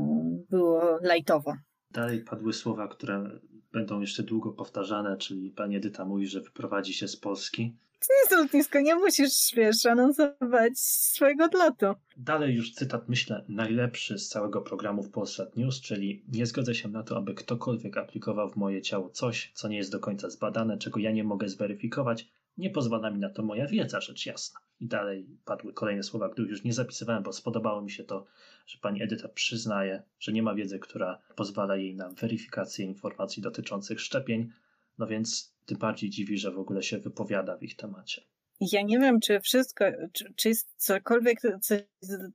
było 0.49 0.99
lajtowo. 1.01 1.55
Dalej 1.91 2.23
padły 2.23 2.53
słowa, 2.53 2.87
które 2.87 3.39
będą 3.75 4.01
jeszcze 4.01 4.23
długo 4.23 4.51
powtarzane, 4.51 5.17
czyli 5.17 5.51
pani 5.51 5.75
Edyta 5.75 6.05
mówi, 6.05 6.27
że 6.27 6.41
wyprowadzi 6.41 6.93
się 6.93 7.07
z 7.07 7.15
Polski. 7.15 7.73
To 7.99 8.13
jest 8.21 8.43
lotnisko, 8.43 8.81
nie 8.81 8.95
musisz, 8.95 9.51
wiesz, 9.55 9.85
anonsować 9.85 10.79
swojego 10.79 11.45
odlotu. 11.45 11.85
Dalej 12.17 12.55
już 12.55 12.73
cytat, 12.73 13.09
myślę, 13.09 13.45
najlepszy 13.49 14.17
z 14.17 14.27
całego 14.27 14.61
programu 14.61 15.03
w 15.03 15.11
Polsat 15.11 15.55
News, 15.57 15.81
czyli 15.81 16.23
nie 16.31 16.45
zgodzę 16.45 16.75
się 16.75 16.89
na 16.89 17.03
to, 17.03 17.17
aby 17.17 17.33
ktokolwiek 17.33 17.97
aplikował 17.97 18.49
w 18.49 18.55
moje 18.55 18.81
ciało 18.81 19.09
coś, 19.09 19.51
co 19.53 19.67
nie 19.67 19.77
jest 19.77 19.91
do 19.91 19.99
końca 19.99 20.29
zbadane, 20.29 20.77
czego 20.77 20.99
ja 20.99 21.11
nie 21.11 21.23
mogę 21.23 21.49
zweryfikować, 21.49 22.27
nie 22.57 22.69
pozwala 22.69 23.11
mi 23.11 23.19
na 23.19 23.29
to 23.29 23.43
moja 23.43 23.67
wiedza, 23.67 24.01
rzecz 24.01 24.25
jasna. 24.25 24.59
I 24.79 24.87
dalej 24.87 25.27
padły 25.45 25.73
kolejne 25.73 26.03
słowa, 26.03 26.29
których 26.29 26.51
już 26.51 26.63
nie 26.63 26.73
zapisywałem, 26.73 27.23
bo 27.23 27.33
spodobało 27.33 27.81
mi 27.81 27.91
się 27.91 28.03
to, 28.03 28.25
że 28.67 28.77
pani 28.81 29.03
Edyta 29.03 29.29
przyznaje, 29.29 30.03
że 30.19 30.31
nie 30.31 30.43
ma 30.43 30.55
wiedzy, 30.55 30.79
która 30.79 31.21
pozwala 31.35 31.75
jej 31.75 31.95
na 31.95 32.09
weryfikację 32.09 32.85
informacji 32.85 33.43
dotyczących 33.43 34.01
szczepień, 34.01 34.51
no 34.97 35.07
więc 35.07 35.55
tym 35.65 35.77
bardziej 35.77 36.09
dziwi, 36.09 36.37
że 36.37 36.51
w 36.51 36.59
ogóle 36.59 36.83
się 36.83 36.97
wypowiada 36.97 37.57
w 37.57 37.63
ich 37.63 37.75
temacie. 37.75 38.21
Ja 38.61 38.81
nie 38.81 38.99
wiem, 38.99 39.19
czy 39.19 39.39
wszystko, 39.39 39.85
czy, 40.11 40.33
czy 40.35 40.49
jest 40.49 40.73
cokolwiek 40.77 41.39
coś 41.61 41.81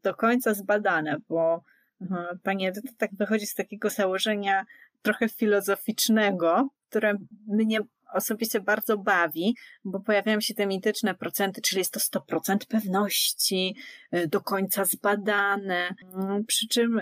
do 0.03 0.15
końca 0.15 0.55
zbadane, 0.55 1.17
bo 1.29 1.65
pani 2.43 2.67
Edyta 2.67 2.93
tak 2.99 3.11
wychodzi 3.15 3.47
z 3.47 3.55
takiego 3.55 3.91
założenia 3.91 4.65
trochę 5.03 5.29
filozoficznego, 5.29 6.69
które 6.89 7.15
mnie 7.47 7.81
osobiście 8.15 8.61
bardzo 8.61 8.99
bawi, 8.99 9.55
bo 9.85 10.01
pojawiają 10.01 10.41
się 10.41 10.55
te 10.55 10.67
mityczne 10.67 11.15
procenty, 11.15 11.61
czyli 11.61 11.79
jest 11.79 11.93
to 11.93 12.01
100% 12.01 12.67
pewności, 12.69 13.77
y, 14.15 14.29
do 14.29 14.41
końca 14.41 14.85
zbadane. 14.85 15.95
Mm, 16.15 16.45
przy 16.45 16.69
czym 16.69 17.01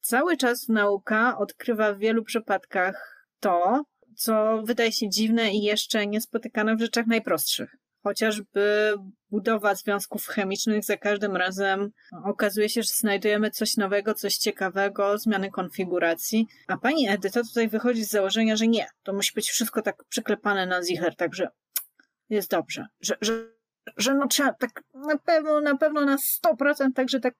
cały 0.00 0.36
czas 0.36 0.68
nauka 0.68 1.38
odkrywa 1.38 1.92
w 1.92 1.98
wielu 1.98 2.24
przypadkach 2.24 3.26
to, 3.40 3.84
co 4.16 4.62
wydaje 4.62 4.92
się 4.92 5.08
dziwne 5.08 5.50
i 5.50 5.62
jeszcze 5.62 6.06
niespotykane 6.06 6.76
w 6.76 6.80
rzeczach 6.80 7.06
najprostszych 7.06 7.76
chociażby 8.06 8.94
budowa 9.36 9.74
związków 9.74 10.26
chemicznych 10.26 10.84
za 10.84 10.96
każdym 10.96 11.36
razem 11.36 11.90
okazuje 12.24 12.68
się, 12.68 12.82
że 12.82 12.88
znajdujemy 12.88 13.50
coś 13.50 13.76
nowego, 13.76 14.14
coś 14.14 14.36
ciekawego, 14.36 15.18
zmiany 15.18 15.50
konfiguracji. 15.50 16.46
A 16.68 16.76
pani 16.76 17.08
Edyta 17.08 17.42
tutaj 17.42 17.68
wychodzi 17.68 18.04
z 18.04 18.10
założenia, 18.10 18.56
że 18.56 18.66
nie, 18.66 18.86
to 19.02 19.12
musi 19.12 19.32
być 19.34 19.50
wszystko 19.50 19.82
tak 19.82 20.04
przyklepane 20.04 20.66
na 20.66 20.82
zicher, 20.82 21.16
także 21.16 21.48
jest 22.30 22.50
dobrze. 22.50 22.86
Że, 23.00 23.16
że, 23.20 23.32
że 23.96 24.14
no 24.14 24.26
trzeba 24.28 24.52
tak 24.52 24.82
na 24.94 25.18
pewno, 25.18 25.60
na 25.60 25.76
pewno 25.76 26.04
na 26.04 26.16
100%, 26.16 26.92
także 26.94 27.20
tak 27.20 27.34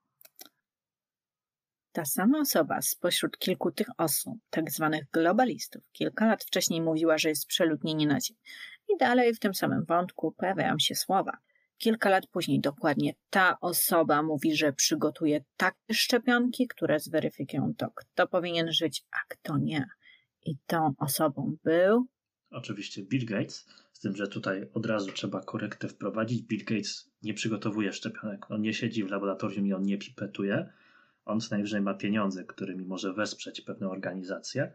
ta 1.93 2.05
sama 2.05 2.39
osoba 2.39 2.83
spośród 2.83 3.39
kilku 3.39 3.73
tych 3.73 3.89
osób, 3.99 4.35
tak 4.51 4.71
zwanych 4.71 5.05
globalistów, 5.13 5.83
kilka 5.93 6.27
lat 6.27 6.45
wcześniej 6.45 6.81
mówiła, 6.81 7.19
że 7.19 7.29
jest 7.29 7.47
przeludnienie 7.47 8.07
na 8.07 8.21
Ziemi. 8.21 8.41
I 8.89 8.97
dalej 8.99 9.35
w 9.35 9.39
tym 9.39 9.55
samym 9.55 9.85
wątku 9.85 10.33
pojawiają 10.33 10.75
się 10.79 10.95
słowa. 10.95 11.33
Kilka 11.79 12.11
lat 12.11 12.27
później 12.27 12.61
dokładnie 12.61 13.13
ta 13.31 13.61
osoba 13.61 14.23
mówi, 14.23 14.57
że 14.57 14.73
przygotuje 14.73 15.45
takie 15.57 15.95
szczepionki, 15.95 16.69
które 16.69 17.01
zweryfikują 17.01 17.75
to, 17.79 17.91
kto 17.95 18.27
powinien 18.27 18.73
żyć, 18.73 19.05
a 19.11 19.17
kto 19.29 19.59
nie. 19.59 19.87
I 20.47 20.57
tą 20.67 20.95
osobą 20.99 21.57
był. 21.65 22.07
Oczywiście 22.51 23.03
Bill 23.03 23.27
Gates, 23.27 23.67
z 23.93 24.01
tym, 24.01 24.17
że 24.17 24.29
tutaj 24.29 24.69
od 24.75 24.87
razu 24.87 25.13
trzeba 25.13 25.41
korektę 25.41 25.89
wprowadzić. 25.89 26.43
Bill 26.43 26.65
Gates 26.65 27.11
nie 27.23 27.35
przygotowuje 27.35 27.93
szczepionek. 27.93 28.51
On 28.51 28.61
nie 28.61 28.75
siedzi 28.75 29.05
w 29.05 29.11
laboratorium 29.11 29.67
i 29.67 29.73
on 29.73 29.83
nie 29.83 29.99
pipetuje. 29.99 30.73
On 31.25 31.41
co 31.41 31.55
najwyżej 31.55 31.81
ma 31.81 31.95
pieniądze, 31.95 32.45
którymi 32.45 32.85
może 32.85 33.13
wesprzeć 33.13 33.61
pewne 33.61 33.89
organizacje. 33.89 34.73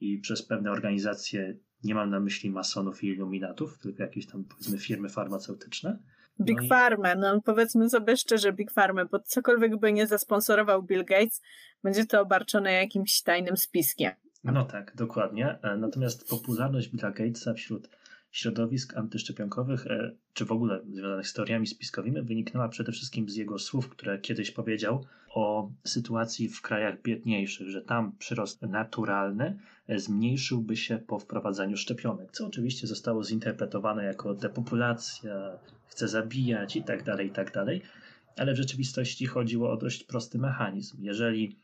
I 0.00 0.18
przez 0.18 0.42
pewne 0.42 0.70
organizacje 0.70 1.56
nie 1.84 1.94
mam 1.94 2.10
na 2.10 2.20
myśli 2.20 2.50
masonów 2.50 3.04
i 3.04 3.06
iluminatów, 3.06 3.78
tylko 3.78 4.02
jakieś 4.02 4.26
tam 4.26 4.44
powiedzmy 4.44 4.78
firmy 4.78 5.08
farmaceutyczne. 5.08 5.98
Big 6.40 6.62
no 6.62 6.68
Pharma, 6.68 7.14
no 7.14 7.40
powiedzmy 7.40 7.90
sobie 7.90 8.16
szczerze 8.16 8.52
Big 8.52 8.72
Pharma, 8.72 9.04
bo 9.04 9.20
cokolwiek 9.20 9.76
by 9.76 9.92
nie 9.92 10.06
zasponsorował 10.06 10.82
Bill 10.82 11.04
Gates, 11.04 11.42
będzie 11.82 12.06
to 12.06 12.20
obarczone 12.20 12.72
jakimś 12.72 13.22
tajnym 13.22 13.56
spiskiem. 13.56 14.12
No 14.44 14.64
tak, 14.64 14.96
dokładnie. 14.96 15.58
E, 15.62 15.76
natomiast 15.76 16.30
popularność 16.30 16.88
Billa 16.88 17.10
Gatesa 17.10 17.54
wśród 17.54 17.88
środowisk 18.30 18.96
antyszczepionkowych, 18.96 19.86
e, 19.86 20.12
czy 20.34 20.44
w 20.44 20.52
ogóle 20.52 20.80
związanych 20.90 21.28
z 21.28 21.32
teoriami 21.32 21.66
spiskowymi, 21.66 22.22
wyniknęła 22.22 22.68
przede 22.68 22.92
wszystkim 22.92 23.28
z 23.28 23.36
jego 23.36 23.58
słów, 23.58 23.88
które 23.88 24.18
kiedyś 24.18 24.50
powiedział 24.50 25.04
o 25.34 25.70
sytuacji 25.84 26.48
w 26.48 26.62
krajach 26.62 27.02
biedniejszych, 27.02 27.68
że 27.68 27.82
tam 27.82 28.12
przyrost 28.18 28.62
naturalny 28.62 29.58
e, 29.88 29.98
zmniejszyłby 29.98 30.76
się 30.76 30.98
po 30.98 31.18
wprowadzaniu 31.18 31.76
szczepionek, 31.76 32.30
co 32.32 32.46
oczywiście 32.46 32.86
zostało 32.86 33.24
zinterpretowane 33.24 34.04
jako 34.04 34.34
depopulacja, 34.34 35.58
chce 35.86 36.08
zabijać 36.08 36.76
i 36.76 36.82
tak 36.82 37.04
dalej, 37.04 37.26
i 37.26 37.30
tak 37.30 37.52
dalej. 37.52 37.82
Ale 38.36 38.54
w 38.54 38.56
rzeczywistości 38.56 39.26
chodziło 39.26 39.70
o 39.70 39.76
dość 39.76 40.04
prosty 40.04 40.38
mechanizm. 40.38 40.96
Jeżeli 41.00 41.56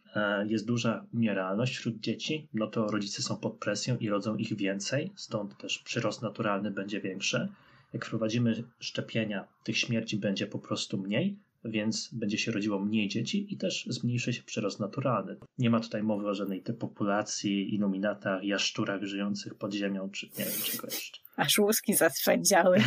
jest 0.48 0.66
duża 0.66 1.06
umieralność 1.14 1.76
wśród 1.76 2.00
dzieci, 2.00 2.48
no 2.54 2.66
to 2.66 2.86
rodzice 2.86 3.22
są 3.22 3.36
pod 3.36 3.58
presją 3.58 3.96
i 3.98 4.08
rodzą 4.08 4.36
ich 4.36 4.56
więcej, 4.56 5.12
stąd 5.16 5.58
też 5.58 5.78
przyrost 5.78 6.22
naturalny 6.22 6.70
będzie 6.70 7.00
większy. 7.00 7.48
Jak 7.92 8.04
wprowadzimy 8.04 8.64
szczepienia, 8.80 9.44
tych 9.64 9.78
śmierci 9.78 10.16
będzie 10.16 10.46
po 10.46 10.58
prostu 10.58 10.98
mniej, 10.98 11.36
więc 11.64 12.10
będzie 12.12 12.38
się 12.38 12.52
rodziło 12.52 12.78
mniej 12.78 13.08
dzieci 13.08 13.46
i 13.54 13.56
też 13.56 13.86
zmniejszy 13.88 14.32
się 14.32 14.42
przyrost 14.42 14.80
naturalny. 14.80 15.36
Nie 15.58 15.70
ma 15.70 15.80
tutaj 15.80 16.02
mowy 16.02 16.28
o 16.28 16.34
żadnej 16.34 16.62
depopulacji, 16.62 17.74
iluminatach, 17.74 18.44
jaszczurach 18.44 19.02
żyjących 19.02 19.54
pod 19.54 19.74
ziemią, 19.74 20.10
czy 20.10 20.26
nie 20.38 20.44
wiem 20.44 20.62
czego 20.64 20.86
jeszcze. 20.86 21.20
Aż 21.36 21.58
łuski 21.58 21.94
zastrzędziały. 21.94 22.78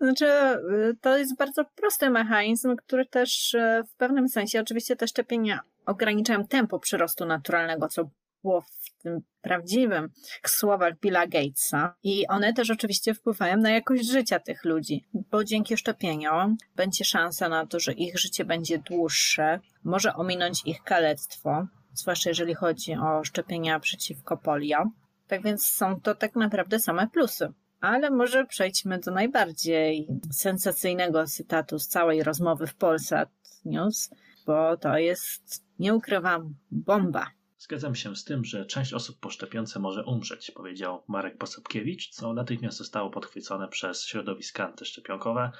Znaczy, 0.00 0.26
y, 0.26 0.96
to 1.00 1.18
jest 1.18 1.36
bardzo 1.36 1.64
prosty 1.64 2.10
mechanizm, 2.10 2.76
który 2.76 3.06
też 3.06 3.54
y, 3.54 3.82
w 3.88 3.96
pewnym 3.96 4.28
sensie, 4.28 4.60
oczywiście 4.60 4.96
te 4.96 5.08
szczepienia 5.08 5.60
ograniczają 5.86 6.46
tempo 6.46 6.78
przyrostu 6.78 7.26
naturalnego, 7.26 7.88
co 7.88 8.10
było 8.42 8.60
w 8.60 9.02
tym 9.02 9.20
prawdziwym 9.40 10.10
słowach 10.46 11.00
Billa 11.00 11.26
Gatesa. 11.26 11.94
I 12.02 12.26
one 12.26 12.52
też 12.52 12.70
oczywiście 12.70 13.14
wpływają 13.14 13.56
na 13.56 13.70
jakość 13.70 14.06
życia 14.06 14.38
tych 14.38 14.64
ludzi, 14.64 15.04
bo 15.14 15.44
dzięki 15.44 15.76
szczepieniom 15.76 16.56
będzie 16.76 17.04
szansa 17.04 17.48
na 17.48 17.66
to, 17.66 17.80
że 17.80 17.92
ich 17.92 18.18
życie 18.18 18.44
będzie 18.44 18.78
dłuższe, 18.78 19.60
może 19.84 20.14
ominąć 20.14 20.62
ich 20.66 20.82
kalectwo, 20.82 21.66
zwłaszcza 21.92 22.30
jeżeli 22.30 22.54
chodzi 22.54 22.94
o 22.94 23.24
szczepienia 23.24 23.80
przeciwko 23.80 24.36
polio. 24.36 24.90
Tak 25.26 25.42
więc 25.42 25.66
są 25.66 26.00
to 26.00 26.14
tak 26.14 26.36
naprawdę 26.36 26.78
same 26.78 27.08
plusy. 27.08 27.52
Ale 27.80 28.10
może 28.10 28.46
przejdźmy 28.46 28.98
do 28.98 29.10
najbardziej 29.10 30.08
sensacyjnego 30.32 31.26
cytatu 31.26 31.78
z 31.78 31.88
całej 31.88 32.22
rozmowy 32.22 32.66
w 32.66 32.74
Polsat 32.74 33.28
News, 33.64 34.10
bo 34.46 34.76
to 34.76 34.98
jest, 34.98 35.64
nie 35.78 35.94
ukrywam, 35.94 36.54
bomba. 36.70 37.26
Zgadzam 37.58 37.94
się 37.94 38.16
z 38.16 38.24
tym, 38.24 38.44
że 38.44 38.66
część 38.66 38.92
osób 38.92 39.20
po 39.20 39.30
szczepionce 39.30 39.80
może 39.80 40.04
umrzeć, 40.04 40.50
powiedział 40.50 41.02
Marek 41.08 41.38
Posopkiewicz, 41.38 42.10
co 42.10 42.32
natychmiast 42.32 42.78
zostało 42.78 43.10
podchwycone 43.10 43.68
przez 43.68 44.06
środowiska 44.06 44.66
antyszczepionkowe, 44.66 45.52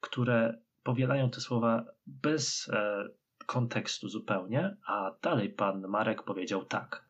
które 0.00 0.58
powielają 0.82 1.30
te 1.30 1.40
słowa 1.40 1.84
bez 2.06 2.68
e, 2.72 3.04
kontekstu 3.46 4.08
zupełnie, 4.08 4.76
a 4.86 5.10
dalej 5.22 5.50
pan 5.50 5.80
Marek 5.88 6.22
powiedział 6.22 6.64
tak. 6.64 7.09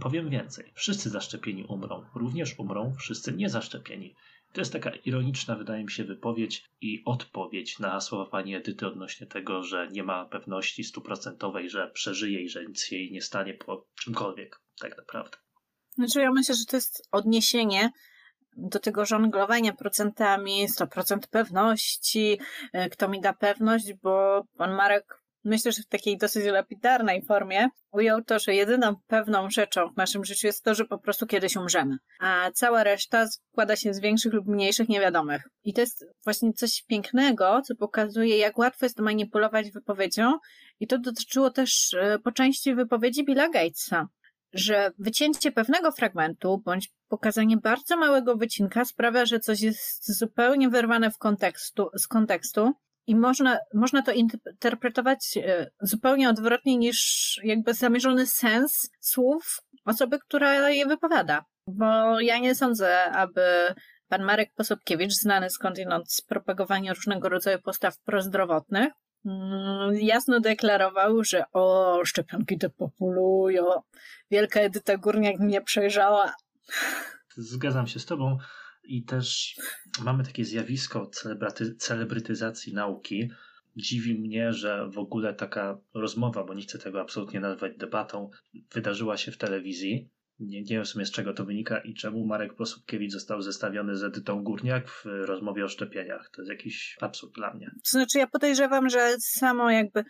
Powiem 0.00 0.30
więcej, 0.30 0.72
wszyscy 0.74 1.10
zaszczepieni 1.10 1.64
umrą, 1.64 2.04
również 2.14 2.58
umrą 2.58 2.94
wszyscy 2.98 3.32
niezaszczepieni. 3.32 4.14
To 4.52 4.60
jest 4.60 4.72
taka 4.72 4.90
ironiczna, 4.90 5.56
wydaje 5.56 5.84
mi 5.84 5.90
się, 5.90 6.04
wypowiedź 6.04 6.64
i 6.80 7.02
odpowiedź 7.04 7.78
na 7.78 8.00
słowa 8.00 8.30
pani 8.30 8.54
Edyty 8.54 8.86
odnośnie 8.86 9.26
tego, 9.26 9.62
że 9.62 9.88
nie 9.92 10.02
ma 10.02 10.24
pewności 10.24 10.84
stuprocentowej, 10.84 11.70
że 11.70 11.90
przeżyje 11.90 12.42
i 12.42 12.48
że 12.48 12.64
nic 12.64 12.90
jej 12.90 13.12
nie 13.12 13.22
stanie 13.22 13.54
po 13.54 13.86
czymkolwiek, 14.00 14.60
tak 14.80 14.96
naprawdę. 14.96 15.36
Znaczy, 15.94 16.20
ja 16.20 16.32
myślę, 16.32 16.54
że 16.54 16.64
to 16.64 16.76
jest 16.76 17.08
odniesienie 17.12 17.90
do 18.56 18.78
tego 18.78 19.04
żonglowania 19.04 19.72
procentami, 19.72 20.68
100% 20.68 21.18
pewności, 21.30 22.38
e, 22.72 22.90
kto 22.90 23.08
mi 23.08 23.20
da 23.20 23.32
pewność, 23.32 23.92
bo 24.02 24.44
pan 24.56 24.74
Marek 24.74 25.25
myślę, 25.46 25.72
że 25.72 25.82
w 25.82 25.86
takiej 25.86 26.18
dosyć 26.18 26.44
lapidarnej 26.44 27.22
formie 27.22 27.68
ujął 27.92 28.22
to, 28.22 28.38
że 28.38 28.54
jedyną 28.54 28.96
pewną 29.06 29.50
rzeczą 29.50 29.92
w 29.92 29.96
naszym 29.96 30.24
życiu 30.24 30.46
jest 30.46 30.64
to, 30.64 30.74
że 30.74 30.84
po 30.84 30.98
prostu 30.98 31.26
kiedyś 31.26 31.56
umrzemy, 31.56 31.96
a 32.20 32.50
cała 32.54 32.84
reszta 32.84 33.26
składa 33.26 33.76
się 33.76 33.94
z 33.94 34.00
większych 34.00 34.32
lub 34.32 34.46
mniejszych 34.46 34.88
niewiadomych. 34.88 35.42
I 35.64 35.72
to 35.72 35.80
jest 35.80 36.06
właśnie 36.24 36.52
coś 36.52 36.82
pięknego, 36.82 37.62
co 37.62 37.74
pokazuje, 37.74 38.38
jak 38.38 38.58
łatwo 38.58 38.86
jest 38.86 39.00
manipulować 39.00 39.70
wypowiedzią. 39.70 40.38
I 40.80 40.86
to 40.86 40.98
dotyczyło 40.98 41.50
też 41.50 41.94
e, 41.94 42.18
po 42.18 42.32
części 42.32 42.74
wypowiedzi 42.74 43.24
Billa 43.24 43.48
Gatesa 43.48 44.08
że 44.52 44.90
wycięcie 44.98 45.52
pewnego 45.52 45.92
fragmentu 45.92 46.62
bądź 46.64 46.92
pokazanie 47.08 47.56
bardzo 47.56 47.96
małego 47.96 48.36
wycinka 48.36 48.84
sprawia, 48.84 49.26
że 49.26 49.40
coś 49.40 49.60
jest 49.60 50.18
zupełnie 50.18 50.68
wyrwane 50.68 51.10
w 51.10 51.18
kontekstu, 51.18 51.90
z 51.94 52.06
kontekstu 52.06 52.72
i 53.06 53.16
można, 53.16 53.58
można 53.74 54.02
to 54.02 54.12
interpretować 54.12 55.36
e, 55.36 55.70
zupełnie 55.80 56.30
odwrotnie 56.30 56.76
niż 56.76 57.40
jakby 57.44 57.74
zamierzony 57.74 58.26
sens 58.26 58.90
słów 59.00 59.58
osoby, 59.84 60.18
która 60.18 60.70
je 60.70 60.86
wypowiada. 60.86 61.44
Bo 61.68 62.20
ja 62.20 62.38
nie 62.38 62.54
sądzę, 62.54 63.04
aby 63.04 63.74
pan 64.08 64.22
Marek 64.22 64.50
Posobkiewicz, 64.54 65.12
znany 65.12 65.50
skądinąd 65.50 66.12
z 66.12 66.22
propagowania 66.22 66.94
różnego 66.94 67.28
rodzaju 67.28 67.58
postaw 67.62 67.98
prozdrowotnych, 67.98 68.88
mm, 69.24 69.94
jasno 69.94 70.40
deklarował, 70.40 71.24
że 71.24 71.44
o, 71.52 72.00
szczepionki 72.04 72.58
depopulują, 72.58 73.64
wielka 74.30 74.60
Edyta 74.60 74.96
Górniak 74.96 75.38
mnie 75.38 75.62
przejrzała. 75.62 76.32
Zgadzam 77.36 77.86
się 77.86 78.00
z 78.00 78.06
tobą. 78.06 78.38
I 78.86 79.04
też 79.04 79.56
mamy 80.04 80.24
takie 80.24 80.44
zjawisko 80.44 81.10
celebrytyzacji 81.78 82.74
nauki. 82.74 83.30
Dziwi 83.76 84.18
mnie, 84.18 84.52
że 84.52 84.88
w 84.90 84.98
ogóle 84.98 85.34
taka 85.34 85.78
rozmowa, 85.94 86.44
bo 86.44 86.54
nie 86.54 86.62
chcę 86.62 86.78
tego 86.78 87.00
absolutnie 87.00 87.40
nazwać 87.40 87.76
debatą, 87.76 88.30
wydarzyła 88.72 89.16
się 89.16 89.32
w 89.32 89.38
telewizji. 89.38 90.10
Nie, 90.40 90.60
nie 90.60 90.66
wiem 90.66 90.84
w 90.84 90.88
sumie 90.88 91.06
z 91.06 91.10
czego 91.10 91.32
to 91.32 91.44
wynika 91.44 91.78
i 91.78 91.94
czemu 91.94 92.26
Marek 92.26 92.54
Posupkiewicz 92.54 93.12
został 93.12 93.42
zestawiony 93.42 93.96
z 93.96 94.04
Edytą 94.04 94.42
Górniak 94.42 94.90
w 94.90 95.04
rozmowie 95.04 95.64
o 95.64 95.68
szczepieniach. 95.68 96.30
To 96.34 96.42
jest 96.42 96.50
jakiś 96.50 96.96
absurd 97.00 97.34
dla 97.34 97.54
mnie. 97.54 97.70
To 97.70 97.90
znaczy 97.90 98.18
ja 98.18 98.26
podejrzewam, 98.26 98.88
że 98.88 99.16
samo 99.18 99.70
jakby 99.70 100.04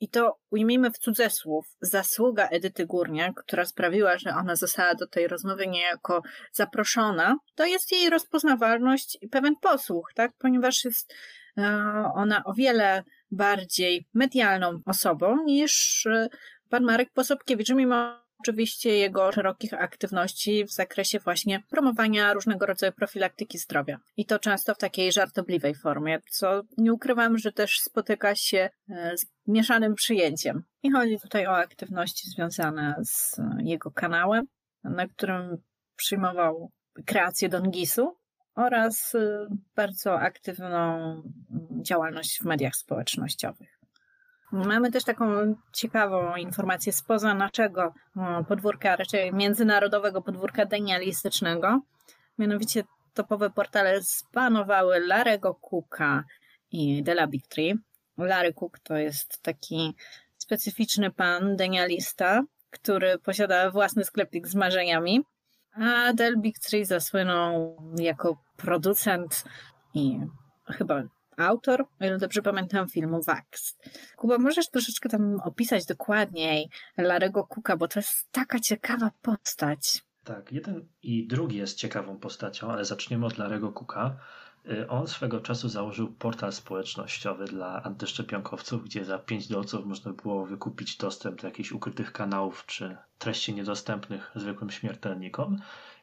i 0.00 0.08
to 0.08 0.38
ujmijmy 0.50 0.90
w 0.90 0.98
cudzysłów, 0.98 1.66
zasługa 1.80 2.48
Edyty 2.48 2.86
Górniak, 2.86 3.32
która 3.34 3.64
sprawiła, 3.64 4.18
że 4.18 4.34
ona 4.34 4.56
została 4.56 4.94
do 4.94 5.06
tej 5.06 5.28
rozmowy 5.28 5.66
niejako 5.66 6.22
zaproszona, 6.52 7.36
to 7.54 7.64
jest 7.64 7.92
jej 7.92 8.10
rozpoznawalność 8.10 9.18
i 9.20 9.28
pewien 9.28 9.56
posłuch, 9.56 10.12
tak? 10.14 10.32
Ponieważ 10.38 10.84
jest 10.84 11.14
e, 11.58 11.62
ona 12.14 12.44
o 12.44 12.54
wiele 12.54 13.02
bardziej 13.30 14.06
medialną 14.14 14.80
osobą 14.86 15.44
niż 15.44 16.06
e, 16.06 16.28
pan 16.68 16.84
Marek 16.84 17.12
Posobkiewicz, 17.12 17.70
mimo 17.70 18.29
oczywiście 18.40 18.96
jego 18.96 19.32
szerokich 19.32 19.74
aktywności 19.74 20.64
w 20.64 20.72
zakresie 20.72 21.18
właśnie 21.18 21.62
promowania 21.70 22.32
różnego 22.32 22.66
rodzaju 22.66 22.92
profilaktyki 22.92 23.58
zdrowia. 23.58 23.98
I 24.16 24.26
to 24.26 24.38
często 24.38 24.74
w 24.74 24.78
takiej 24.78 25.12
żartobliwej 25.12 25.74
formie, 25.74 26.20
co 26.30 26.62
nie 26.78 26.92
ukrywam, 26.92 27.38
że 27.38 27.52
też 27.52 27.80
spotyka 27.80 28.34
się 28.34 28.70
e, 28.90 29.16
z 29.16 29.26
mieszanym 29.46 29.94
przyjęciem. 29.94 30.62
I 30.82 30.90
chodzi 30.90 31.20
tutaj 31.20 31.46
o 31.46 31.56
aktywności 31.56 32.30
związane 32.30 32.94
z 33.04 33.36
jego 33.58 33.90
kanałem, 33.90 34.46
na 34.84 35.08
którym 35.08 35.56
przyjmował 35.96 36.70
kreację 37.06 37.48
Dongisu 37.48 38.16
oraz 38.54 39.14
e, 39.14 39.46
bardzo 39.76 40.20
aktywną 40.20 41.22
działalność 41.82 42.38
w 42.42 42.44
mediach 42.44 42.76
społecznościowych. 42.76 43.79
Mamy 44.52 44.90
też 44.90 45.04
taką 45.04 45.54
ciekawą 45.72 46.36
informację 46.36 46.92
spoza 46.92 47.34
naszego 47.34 47.94
podwórka, 48.48 48.96
raczej 48.96 49.32
międzynarodowego 49.34 50.22
podwórka 50.22 50.66
denialistycznego. 50.66 51.80
Mianowicie 52.38 52.84
topowe 53.14 53.50
portale 53.50 54.00
zbanowały 54.02 55.00
Larego 55.00 55.54
Cooka 55.54 56.24
i 56.72 57.02
Della 57.02 57.26
Big 57.26 57.46
Tree. 57.46 57.74
Larry 58.18 58.52
Cook 58.52 58.78
to 58.78 58.96
jest 58.96 59.42
taki 59.42 59.94
specyficzny 60.36 61.10
pan 61.10 61.56
denialista, 61.56 62.42
który 62.70 63.18
posiada 63.18 63.70
własny 63.70 64.04
sklepik 64.04 64.48
z 64.48 64.54
marzeniami, 64.54 65.20
a 65.72 66.12
Del 66.12 66.38
Big 66.38 66.58
Tree 66.58 66.84
zasłynął 66.84 67.76
jako 67.96 68.36
producent 68.56 69.44
i 69.94 70.20
chyba 70.66 71.02
autor, 71.40 71.86
o 72.00 72.04
ile 72.04 72.18
dobrze 72.18 72.42
pamiętam, 72.42 72.88
filmu 72.88 73.22
Wax. 73.22 73.78
Kuba, 74.16 74.38
możesz 74.38 74.70
troszeczkę 74.70 75.08
tam 75.08 75.40
opisać 75.44 75.86
dokładniej 75.86 76.70
Larego 76.96 77.46
Cooka, 77.46 77.76
bo 77.76 77.88
to 77.88 77.98
jest 77.98 78.32
taka 78.32 78.60
ciekawa 78.60 79.10
postać. 79.22 80.02
Tak, 80.24 80.52
jeden 80.52 80.88
i 81.02 81.26
drugi 81.26 81.56
jest 81.56 81.78
ciekawą 81.78 82.18
postacią, 82.18 82.72
ale 82.72 82.84
zaczniemy 82.84 83.26
od 83.26 83.38
Larego 83.38 83.72
Cooka. 83.72 84.16
Y, 84.66 84.88
on 84.88 85.08
swego 85.08 85.40
czasu 85.40 85.68
założył 85.68 86.12
portal 86.12 86.52
społecznościowy 86.52 87.44
dla 87.44 87.82
antyszczepionkowców, 87.82 88.84
gdzie 88.84 89.04
za 89.04 89.18
5 89.18 89.48
dolców 89.48 89.86
można 89.86 90.12
było 90.12 90.46
wykupić 90.46 90.96
dostęp 90.96 91.40
do 91.40 91.46
jakichś 91.46 91.72
ukrytych 91.72 92.12
kanałów 92.12 92.66
czy 92.66 92.96
treści 93.18 93.54
niedostępnych 93.54 94.30
zwykłym 94.34 94.70
śmiertelnikom. 94.70 95.58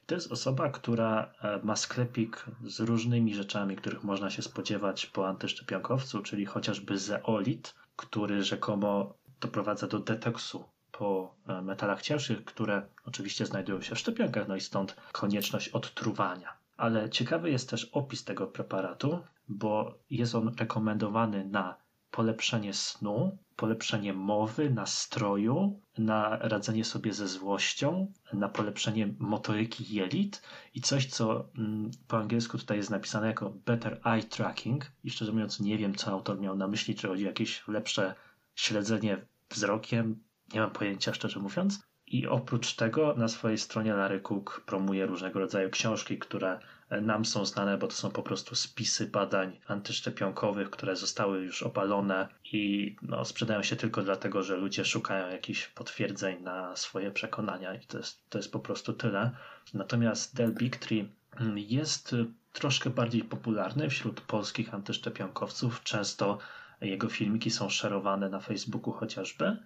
To 0.07 0.15
jest 0.15 0.31
osoba, 0.31 0.69
która 0.69 1.31
e, 1.41 1.59
ma 1.63 1.75
sklepik 1.75 2.45
z 2.63 2.79
różnymi 2.79 3.35
rzeczami, 3.35 3.75
których 3.75 4.03
można 4.03 4.29
się 4.29 4.41
spodziewać 4.41 5.05
po 5.05 5.27
antyszczepionkowcu, 5.27 6.21
czyli 6.21 6.45
chociażby 6.45 6.97
zeolit, 6.97 7.75
który 7.95 8.43
rzekomo 8.43 9.13
doprowadza 9.41 9.87
do 9.87 9.99
detoksu 9.99 10.65
po 10.91 11.35
e, 11.47 11.61
metalach 11.61 12.01
ciężkich, 12.01 12.45
które 12.45 12.87
oczywiście 13.05 13.45
znajdują 13.45 13.81
się 13.81 13.95
w 13.95 13.99
szczepionkach, 13.99 14.47
no 14.47 14.55
i 14.55 14.61
stąd 14.61 14.95
konieczność 15.11 15.69
odtruwania. 15.69 16.57
Ale 16.77 17.09
ciekawy 17.09 17.51
jest 17.51 17.69
też 17.69 17.85
opis 17.85 18.23
tego 18.23 18.47
preparatu, 18.47 19.19
bo 19.47 19.99
jest 20.09 20.35
on 20.35 20.55
rekomendowany 20.59 21.45
na 21.45 21.75
polepszenie 22.11 22.73
snu, 22.73 23.37
polepszenie 23.55 24.13
mowy, 24.13 24.69
nastroju, 24.69 25.81
na 25.97 26.37
radzenie 26.37 26.85
sobie 26.85 27.13
ze 27.13 27.27
złością, 27.27 28.11
na 28.33 28.49
polepszenie 28.49 29.13
motoryki 29.19 29.95
jelit 29.95 30.41
i 30.73 30.81
coś, 30.81 31.05
co 31.05 31.49
mm, 31.57 31.91
po 32.07 32.17
angielsku 32.17 32.57
tutaj 32.57 32.77
jest 32.77 32.89
napisane 32.89 33.27
jako 33.27 33.49
better 33.49 33.99
eye 34.05 34.23
tracking. 34.23 34.91
I 35.03 35.09
szczerze 35.09 35.31
mówiąc 35.31 35.59
nie 35.59 35.77
wiem, 35.77 35.95
co 35.95 36.11
autor 36.11 36.39
miał 36.39 36.55
na 36.55 36.67
myśli, 36.67 36.95
czy 36.95 37.07
chodzi 37.07 37.23
o 37.23 37.27
jakieś 37.27 37.67
lepsze 37.67 38.15
śledzenie 38.55 39.25
wzrokiem, 39.49 40.23
nie 40.53 40.59
mam 40.59 40.71
pojęcia 40.71 41.13
szczerze 41.13 41.39
mówiąc. 41.39 41.87
I 42.07 42.27
oprócz 42.27 42.75
tego 42.75 43.13
na 43.17 43.27
swojej 43.27 43.57
stronie 43.57 43.93
Larry 43.93 44.21
Cook 44.21 44.63
promuje 44.65 45.05
różnego 45.05 45.39
rodzaju 45.39 45.69
książki, 45.69 46.17
które 46.17 46.59
nam 46.91 47.25
są 47.25 47.45
znane, 47.45 47.77
bo 47.77 47.87
to 47.87 47.93
są 47.93 48.11
po 48.11 48.23
prostu 48.23 48.55
spisy 48.55 49.05
badań 49.05 49.59
antyszczepionkowych, 49.67 50.69
które 50.69 50.95
zostały 50.95 51.43
już 51.43 51.63
obalone 51.63 52.27
i 52.53 52.95
no, 53.01 53.25
sprzedają 53.25 53.63
się 53.63 53.75
tylko 53.75 54.03
dlatego, 54.03 54.43
że 54.43 54.57
ludzie 54.57 54.85
szukają 54.85 55.29
jakichś 55.29 55.67
potwierdzeń 55.67 56.43
na 56.43 56.75
swoje 56.75 57.11
przekonania 57.11 57.75
i 57.75 57.85
to 57.85 57.97
jest, 57.97 58.29
to 58.29 58.37
jest 58.37 58.51
po 58.51 58.59
prostu 58.59 58.93
tyle. 58.93 59.31
Natomiast 59.73 60.35
Del 60.35 60.53
Bigtree 60.53 61.09
mm, 61.39 61.57
jest 61.57 62.15
troszkę 62.53 62.89
bardziej 62.89 63.23
popularny 63.23 63.89
wśród 63.89 64.21
polskich 64.21 64.73
antyszczepionkowców. 64.73 65.83
Często 65.83 66.37
jego 66.81 67.09
filmiki 67.09 67.51
są 67.51 67.69
szerowane 67.69 68.29
na 68.29 68.39
Facebooku 68.39 68.93
chociażby. 68.93 69.57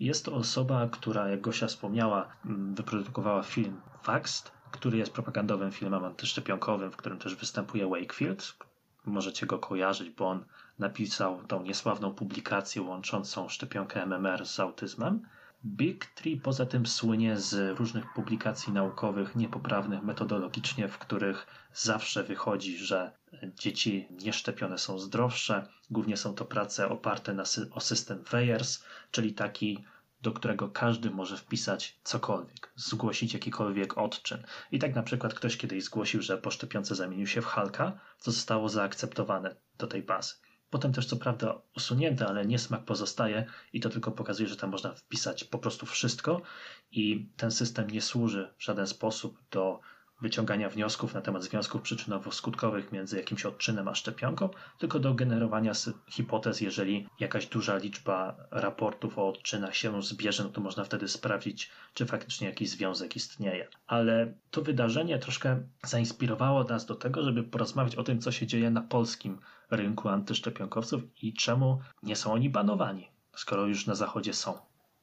Jest 0.00 0.24
to 0.24 0.32
osoba, 0.32 0.88
która, 0.92 1.28
jak 1.28 1.40
Gosia 1.40 1.66
wspomniała, 1.66 2.28
mm, 2.44 2.74
wyprodukowała 2.74 3.42
film 3.42 3.80
Faxt, 4.02 4.52
który 4.72 4.98
jest 4.98 5.12
propagandowym 5.12 5.72
filmem 5.72 6.04
antyszczepionkowym, 6.04 6.90
w 6.90 6.96
którym 6.96 7.18
też 7.18 7.34
występuje 7.34 7.86
Wakefield. 7.86 8.54
Możecie 9.04 9.46
go 9.46 9.58
kojarzyć, 9.58 10.10
bo 10.10 10.28
on 10.28 10.44
napisał 10.78 11.42
tą 11.46 11.62
niesławną 11.62 12.14
publikację 12.14 12.82
łączącą 12.82 13.48
szczepionkę 13.48 14.02
MMR 14.02 14.46
z 14.46 14.60
autyzmem. 14.60 15.22
Big 15.64 16.06
Tree 16.06 16.36
poza 16.36 16.66
tym 16.66 16.86
słynie 16.86 17.36
z 17.36 17.78
różnych 17.78 18.12
publikacji 18.14 18.72
naukowych 18.72 19.36
niepoprawnych 19.36 20.02
metodologicznie, 20.02 20.88
w 20.88 20.98
których 20.98 21.46
zawsze 21.72 22.24
wychodzi, 22.24 22.78
że 22.78 23.12
dzieci 23.54 24.08
nieszczepione 24.10 24.78
są 24.78 24.98
zdrowsze. 24.98 25.66
Głównie 25.90 26.16
są 26.16 26.34
to 26.34 26.44
prace 26.44 26.88
oparte 26.88 27.34
na, 27.34 27.42
o 27.70 27.80
system 27.80 28.24
Weyers, 28.30 28.84
czyli 29.10 29.34
taki 29.34 29.84
do 30.22 30.32
którego 30.32 30.68
każdy 30.68 31.10
może 31.10 31.36
wpisać 31.36 32.00
cokolwiek, 32.04 32.72
zgłosić 32.76 33.34
jakikolwiek 33.34 33.98
odczyn. 33.98 34.42
I 34.72 34.78
tak 34.78 34.94
na 34.94 35.02
przykład 35.02 35.34
ktoś 35.34 35.56
kiedyś 35.56 35.84
zgłosił, 35.84 36.22
że 36.22 36.38
po 36.38 36.50
szczepionce 36.50 36.94
zamienił 36.94 37.26
się 37.26 37.42
w 37.42 37.46
Halka, 37.46 38.00
co 38.18 38.30
zostało 38.30 38.68
zaakceptowane 38.68 39.56
do 39.78 39.86
tej 39.86 40.02
bazy. 40.02 40.34
Potem 40.70 40.92
też 40.92 41.06
co 41.06 41.16
prawda 41.16 41.60
usunięte, 41.76 42.26
ale 42.26 42.46
niesmak 42.46 42.84
pozostaje 42.84 43.46
i 43.72 43.80
to 43.80 43.90
tylko 43.90 44.10
pokazuje, 44.12 44.48
że 44.48 44.56
tam 44.56 44.70
można 44.70 44.94
wpisać 44.94 45.44
po 45.44 45.58
prostu 45.58 45.86
wszystko 45.86 46.42
i 46.90 47.30
ten 47.36 47.50
system 47.50 47.90
nie 47.90 48.02
służy 48.02 48.54
w 48.58 48.64
żaden 48.64 48.86
sposób 48.86 49.38
do 49.50 49.80
wyciągania 50.22 50.68
wniosków 50.68 51.14
na 51.14 51.20
temat 51.20 51.42
związków 51.42 51.82
przyczynowo-skutkowych 51.82 52.92
między 52.92 53.16
jakimś 53.16 53.46
odczynem 53.46 53.88
a 53.88 53.94
szczepionką, 53.94 54.48
tylko 54.78 54.98
do 54.98 55.14
generowania 55.14 55.72
hipotez, 56.10 56.60
jeżeli 56.60 57.08
jakaś 57.20 57.46
duża 57.46 57.76
liczba 57.76 58.36
raportów 58.50 59.18
o 59.18 59.28
odczynach 59.28 59.76
się 59.76 60.02
zbierze, 60.02 60.44
no 60.44 60.50
to 60.50 60.60
można 60.60 60.84
wtedy 60.84 61.08
sprawdzić, 61.08 61.70
czy 61.94 62.06
faktycznie 62.06 62.48
jakiś 62.48 62.70
związek 62.70 63.16
istnieje. 63.16 63.68
Ale 63.86 64.34
to 64.50 64.62
wydarzenie 64.62 65.18
troszkę 65.18 65.62
zainspirowało 65.84 66.64
nas 66.64 66.86
do 66.86 66.94
tego, 66.94 67.22
żeby 67.22 67.42
porozmawiać 67.44 67.96
o 67.96 68.04
tym, 68.04 68.20
co 68.20 68.32
się 68.32 68.46
dzieje 68.46 68.70
na 68.70 68.80
polskim 68.80 69.38
rynku 69.70 70.08
antyszczepionkowców 70.08 71.02
i 71.22 71.34
czemu 71.34 71.80
nie 72.02 72.16
są 72.16 72.32
oni 72.32 72.50
banowani, 72.50 73.08
skoro 73.36 73.66
już 73.66 73.86
na 73.86 73.94
zachodzie 73.94 74.34
są. 74.34 74.58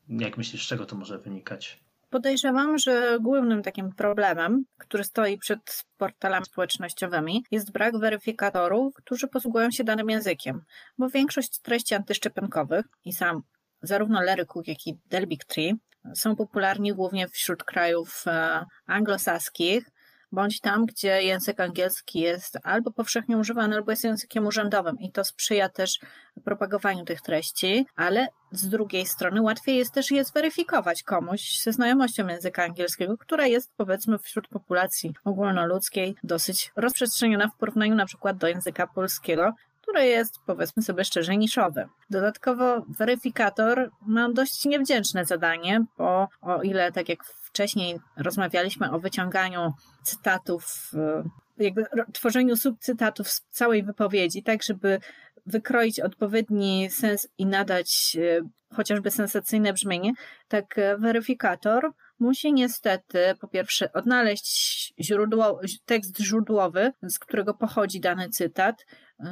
Jak 0.09 0.37
myślisz, 0.37 0.65
z 0.65 0.67
czego 0.67 0.85
to 0.85 0.95
może 0.95 1.17
wynikać? 1.17 1.88
Podejrzewam, 2.09 2.77
że 2.77 3.17
głównym 3.21 3.63
takim 3.63 3.91
problemem, 3.93 4.63
który 4.77 5.03
stoi 5.03 5.37
przed 5.37 5.83
portalami 5.97 6.45
społecznościowymi, 6.45 7.43
jest 7.51 7.71
brak 7.71 7.99
weryfikatorów, 7.99 8.93
którzy 8.93 9.27
posługują 9.27 9.71
się 9.71 9.83
danym 9.83 10.09
językiem, 10.09 10.61
bo 10.97 11.09
większość 11.09 11.59
treści 11.59 11.95
antyszczepionkowych 11.95 12.85
i 13.05 13.13
sam 13.13 13.41
zarówno 13.81 14.21
Larry 14.21 14.45
Cook, 14.45 14.67
jak 14.67 14.87
i 14.87 14.97
Delbig 15.05 15.45
Tree 15.45 15.75
są 16.15 16.35
popularni 16.35 16.93
głównie 16.93 17.27
wśród 17.27 17.63
krajów 17.63 18.23
e, 18.27 18.65
anglosaskich, 18.85 19.89
bądź 20.31 20.59
tam, 20.59 20.85
gdzie 20.85 21.23
język 21.23 21.59
angielski 21.59 22.19
jest 22.19 22.57
albo 22.63 22.91
powszechnie 22.91 23.37
używany, 23.37 23.75
albo 23.75 23.91
jest 23.91 24.03
językiem 24.03 24.47
urzędowym 24.47 24.99
i 24.99 25.11
to 25.11 25.23
sprzyja 25.23 25.69
też 25.69 25.99
propagowaniu 26.43 27.05
tych 27.05 27.21
treści, 27.21 27.85
ale 27.95 28.27
z 28.51 28.69
drugiej 28.69 29.05
strony 29.05 29.41
łatwiej 29.41 29.77
jest 29.77 29.93
też 29.93 30.11
je 30.11 30.23
zweryfikować 30.23 31.03
komuś 31.03 31.59
ze 31.61 31.73
znajomością 31.73 32.27
języka 32.27 32.63
angielskiego, 32.63 33.17
która 33.17 33.47
jest 33.47 33.71
powiedzmy 33.77 34.19
wśród 34.19 34.47
populacji 34.47 35.13
ogólnoludzkiej 35.25 36.15
dosyć 36.23 36.71
rozprzestrzeniona 36.75 37.47
w 37.47 37.57
porównaniu 37.57 37.95
na 37.95 38.05
przykład 38.05 38.37
do 38.37 38.47
języka 38.47 38.87
polskiego, 38.87 39.53
które 39.81 40.05
jest, 40.05 40.39
powiedzmy 40.45 40.83
sobie 40.83 41.05
szczerze, 41.05 41.37
niszowe. 41.37 41.89
Dodatkowo 42.09 42.81
weryfikator 42.99 43.89
ma 44.01 44.29
dość 44.29 44.65
niewdzięczne 44.65 45.25
zadanie, 45.25 45.85
bo 45.97 46.27
o 46.41 46.61
ile, 46.61 46.91
tak 46.91 47.09
jak 47.09 47.23
wcześniej 47.49 47.99
rozmawialiśmy 48.17 48.91
o 48.91 48.99
wyciąganiu 48.99 49.73
cytatów, 50.03 50.91
e, 50.93 51.23
jakby 51.57 51.85
tworzeniu 52.13 52.55
subcytatów 52.55 53.29
z 53.29 53.41
całej 53.51 53.83
wypowiedzi, 53.83 54.43
tak 54.43 54.63
żeby 54.63 54.99
wykroić 55.45 55.99
odpowiedni 55.99 56.89
sens 56.89 57.27
i 57.37 57.45
nadać 57.45 58.17
e, 58.19 58.75
chociażby 58.75 59.11
sensacyjne 59.11 59.73
brzmienie, 59.73 60.11
tak 60.47 60.75
weryfikator 60.97 61.91
musi 62.19 62.53
niestety 62.53 63.19
po 63.41 63.47
pierwsze 63.47 63.93
odnaleźć 63.93 64.93
źródło, 64.99 65.59
tekst 65.85 66.19
źródłowy, 66.19 66.91
z 67.01 67.19
którego 67.19 67.53
pochodzi 67.53 67.99
dany 67.99 68.29
cytat, 68.29 68.85
e, 69.19 69.25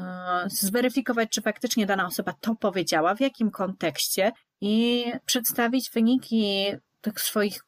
zweryfikować, 0.47 1.29
czy 1.29 1.41
faktycznie 1.41 1.85
dana 1.85 2.05
osoba 2.05 2.33
to 2.41 2.55
powiedziała, 2.55 3.15
w 3.15 3.21
jakim 3.21 3.51
kontekście 3.51 4.31
i 4.61 5.05
przedstawić 5.25 5.91
wyniki 5.91 6.65
tych 7.01 7.21
swoich 7.21 7.66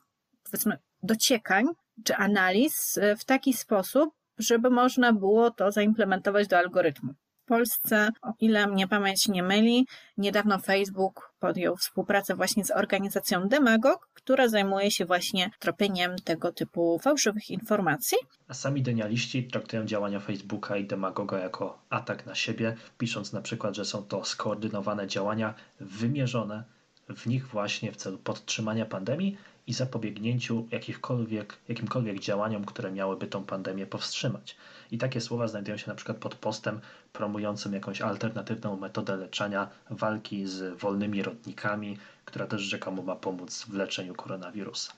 powiedzmy 0.51 0.77
dociekań 1.03 1.65
czy 2.03 2.15
analiz 2.15 2.99
w 3.19 3.25
taki 3.25 3.53
sposób, 3.53 4.09
żeby 4.38 4.69
można 4.69 5.13
było 5.13 5.51
to 5.51 5.71
zaimplementować 5.71 6.47
do 6.47 6.57
algorytmu. 6.57 7.13
W 7.43 7.45
Polsce, 7.49 8.09
o 8.21 8.33
ile 8.39 8.67
mnie 8.67 8.88
pamięć 8.88 9.27
nie 9.27 9.43
myli, 9.43 9.88
niedawno 10.17 10.59
Facebook 10.59 11.33
podjął 11.39 11.75
współpracę 11.77 12.35
właśnie 12.35 12.65
z 12.65 12.71
organizacją 12.71 13.47
Demagog, 13.47 14.09
która 14.13 14.47
zajmuje 14.47 14.91
się 14.91 15.05
właśnie 15.05 15.49
tropieniem 15.59 16.15
tego 16.15 16.51
typu 16.53 16.99
fałszywych 16.99 17.49
informacji. 17.49 18.17
A 18.47 18.53
sami 18.53 18.81
denialiści 18.81 19.47
traktują 19.47 19.85
działania 19.85 20.19
Facebooka 20.19 20.77
i 20.77 20.88
Demagoga 20.88 21.39
jako 21.39 21.81
atak 21.89 22.25
na 22.25 22.35
siebie, 22.35 22.75
pisząc 22.97 23.33
na 23.33 23.41
przykład, 23.41 23.75
że 23.75 23.85
są 23.85 24.03
to 24.03 24.25
skoordynowane 24.25 25.07
działania 25.07 25.53
wymierzone 25.79 26.63
w 27.09 27.25
nich 27.25 27.47
właśnie 27.47 27.91
w 27.91 27.95
celu 27.95 28.17
podtrzymania 28.17 28.85
pandemii 28.85 29.38
i 29.69 29.73
zapobiegnięciu 29.73 30.67
jakichkolwiek, 30.71 31.58
jakimkolwiek 31.67 32.19
działaniom, 32.19 32.65
które 32.65 32.91
miałyby 32.91 33.27
tą 33.27 33.43
pandemię 33.43 33.86
powstrzymać. 33.88 34.55
I 34.91 34.97
takie 34.97 35.21
słowa 35.21 35.47
znajdują 35.47 35.77
się 35.77 35.88
na 35.88 35.95
przykład 35.95 36.17
pod 36.17 36.36
postem 36.36 36.79
promującym 37.13 37.73
jakąś 37.73 38.01
alternatywną 38.01 38.77
metodę 38.77 39.15
leczenia 39.15 39.69
walki 39.89 40.47
z 40.47 40.79
wolnymi 40.79 41.23
rodnikami, 41.23 41.97
która 42.25 42.47
też 42.47 42.62
rzekomo 42.62 43.01
ma 43.01 43.15
pomóc 43.15 43.65
w 43.65 43.73
leczeniu 43.73 44.15
koronawirusa. 44.15 44.93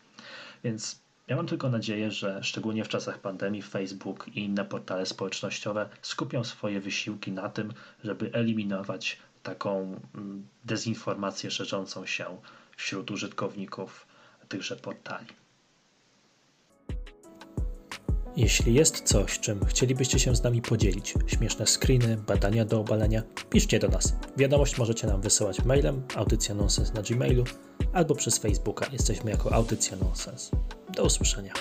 Więc 0.63 0.99
ja 1.27 1.35
mam 1.35 1.47
tylko 1.47 1.69
nadzieję, 1.69 2.11
że 2.11 2.43
szczególnie 2.43 2.83
w 2.83 2.89
czasach 2.89 3.19
pandemii 3.19 3.61
Facebook 3.61 4.27
i 4.27 4.39
inne 4.39 4.65
portale 4.65 5.05
społecznościowe 5.05 5.89
skupią 6.01 6.43
swoje 6.43 6.79
wysiłki 6.79 7.31
na 7.31 7.49
tym, 7.49 7.73
żeby 8.03 8.33
eliminować 8.33 9.17
taką 9.43 9.99
mm, 10.15 10.47
dezinformację 10.65 11.51
szerzącą 11.51 12.05
się 12.05 12.37
wśród 12.77 13.11
użytkowników 13.11 14.10
tychże 14.51 14.75
portali. 14.75 15.27
Jeśli 18.35 18.73
jest 18.73 19.01
coś, 19.01 19.39
czym 19.39 19.65
chcielibyście 19.65 20.19
się 20.19 20.35
z 20.35 20.43
nami 20.43 20.61
podzielić, 20.61 21.13
śmieszne 21.27 21.65
screeny, 21.65 22.17
badania 22.17 22.65
do 22.65 22.79
obalenia, 22.79 23.23
piszcie 23.49 23.79
do 23.79 23.87
nas. 23.87 24.13
Wiadomość 24.37 24.77
możecie 24.77 25.07
nam 25.07 25.21
wysyłać 25.21 25.65
mailem 25.65 26.03
audycja 26.15 26.55
nonsens 26.55 26.93
na 26.93 27.01
gmailu 27.01 27.43
albo 27.93 28.15
przez 28.15 28.37
Facebooka. 28.37 28.85
Jesteśmy 28.91 29.31
jako 29.31 29.53
Audycja 29.53 29.97
Nonsens. 29.97 30.51
Do 30.95 31.03
usłyszenia. 31.03 31.53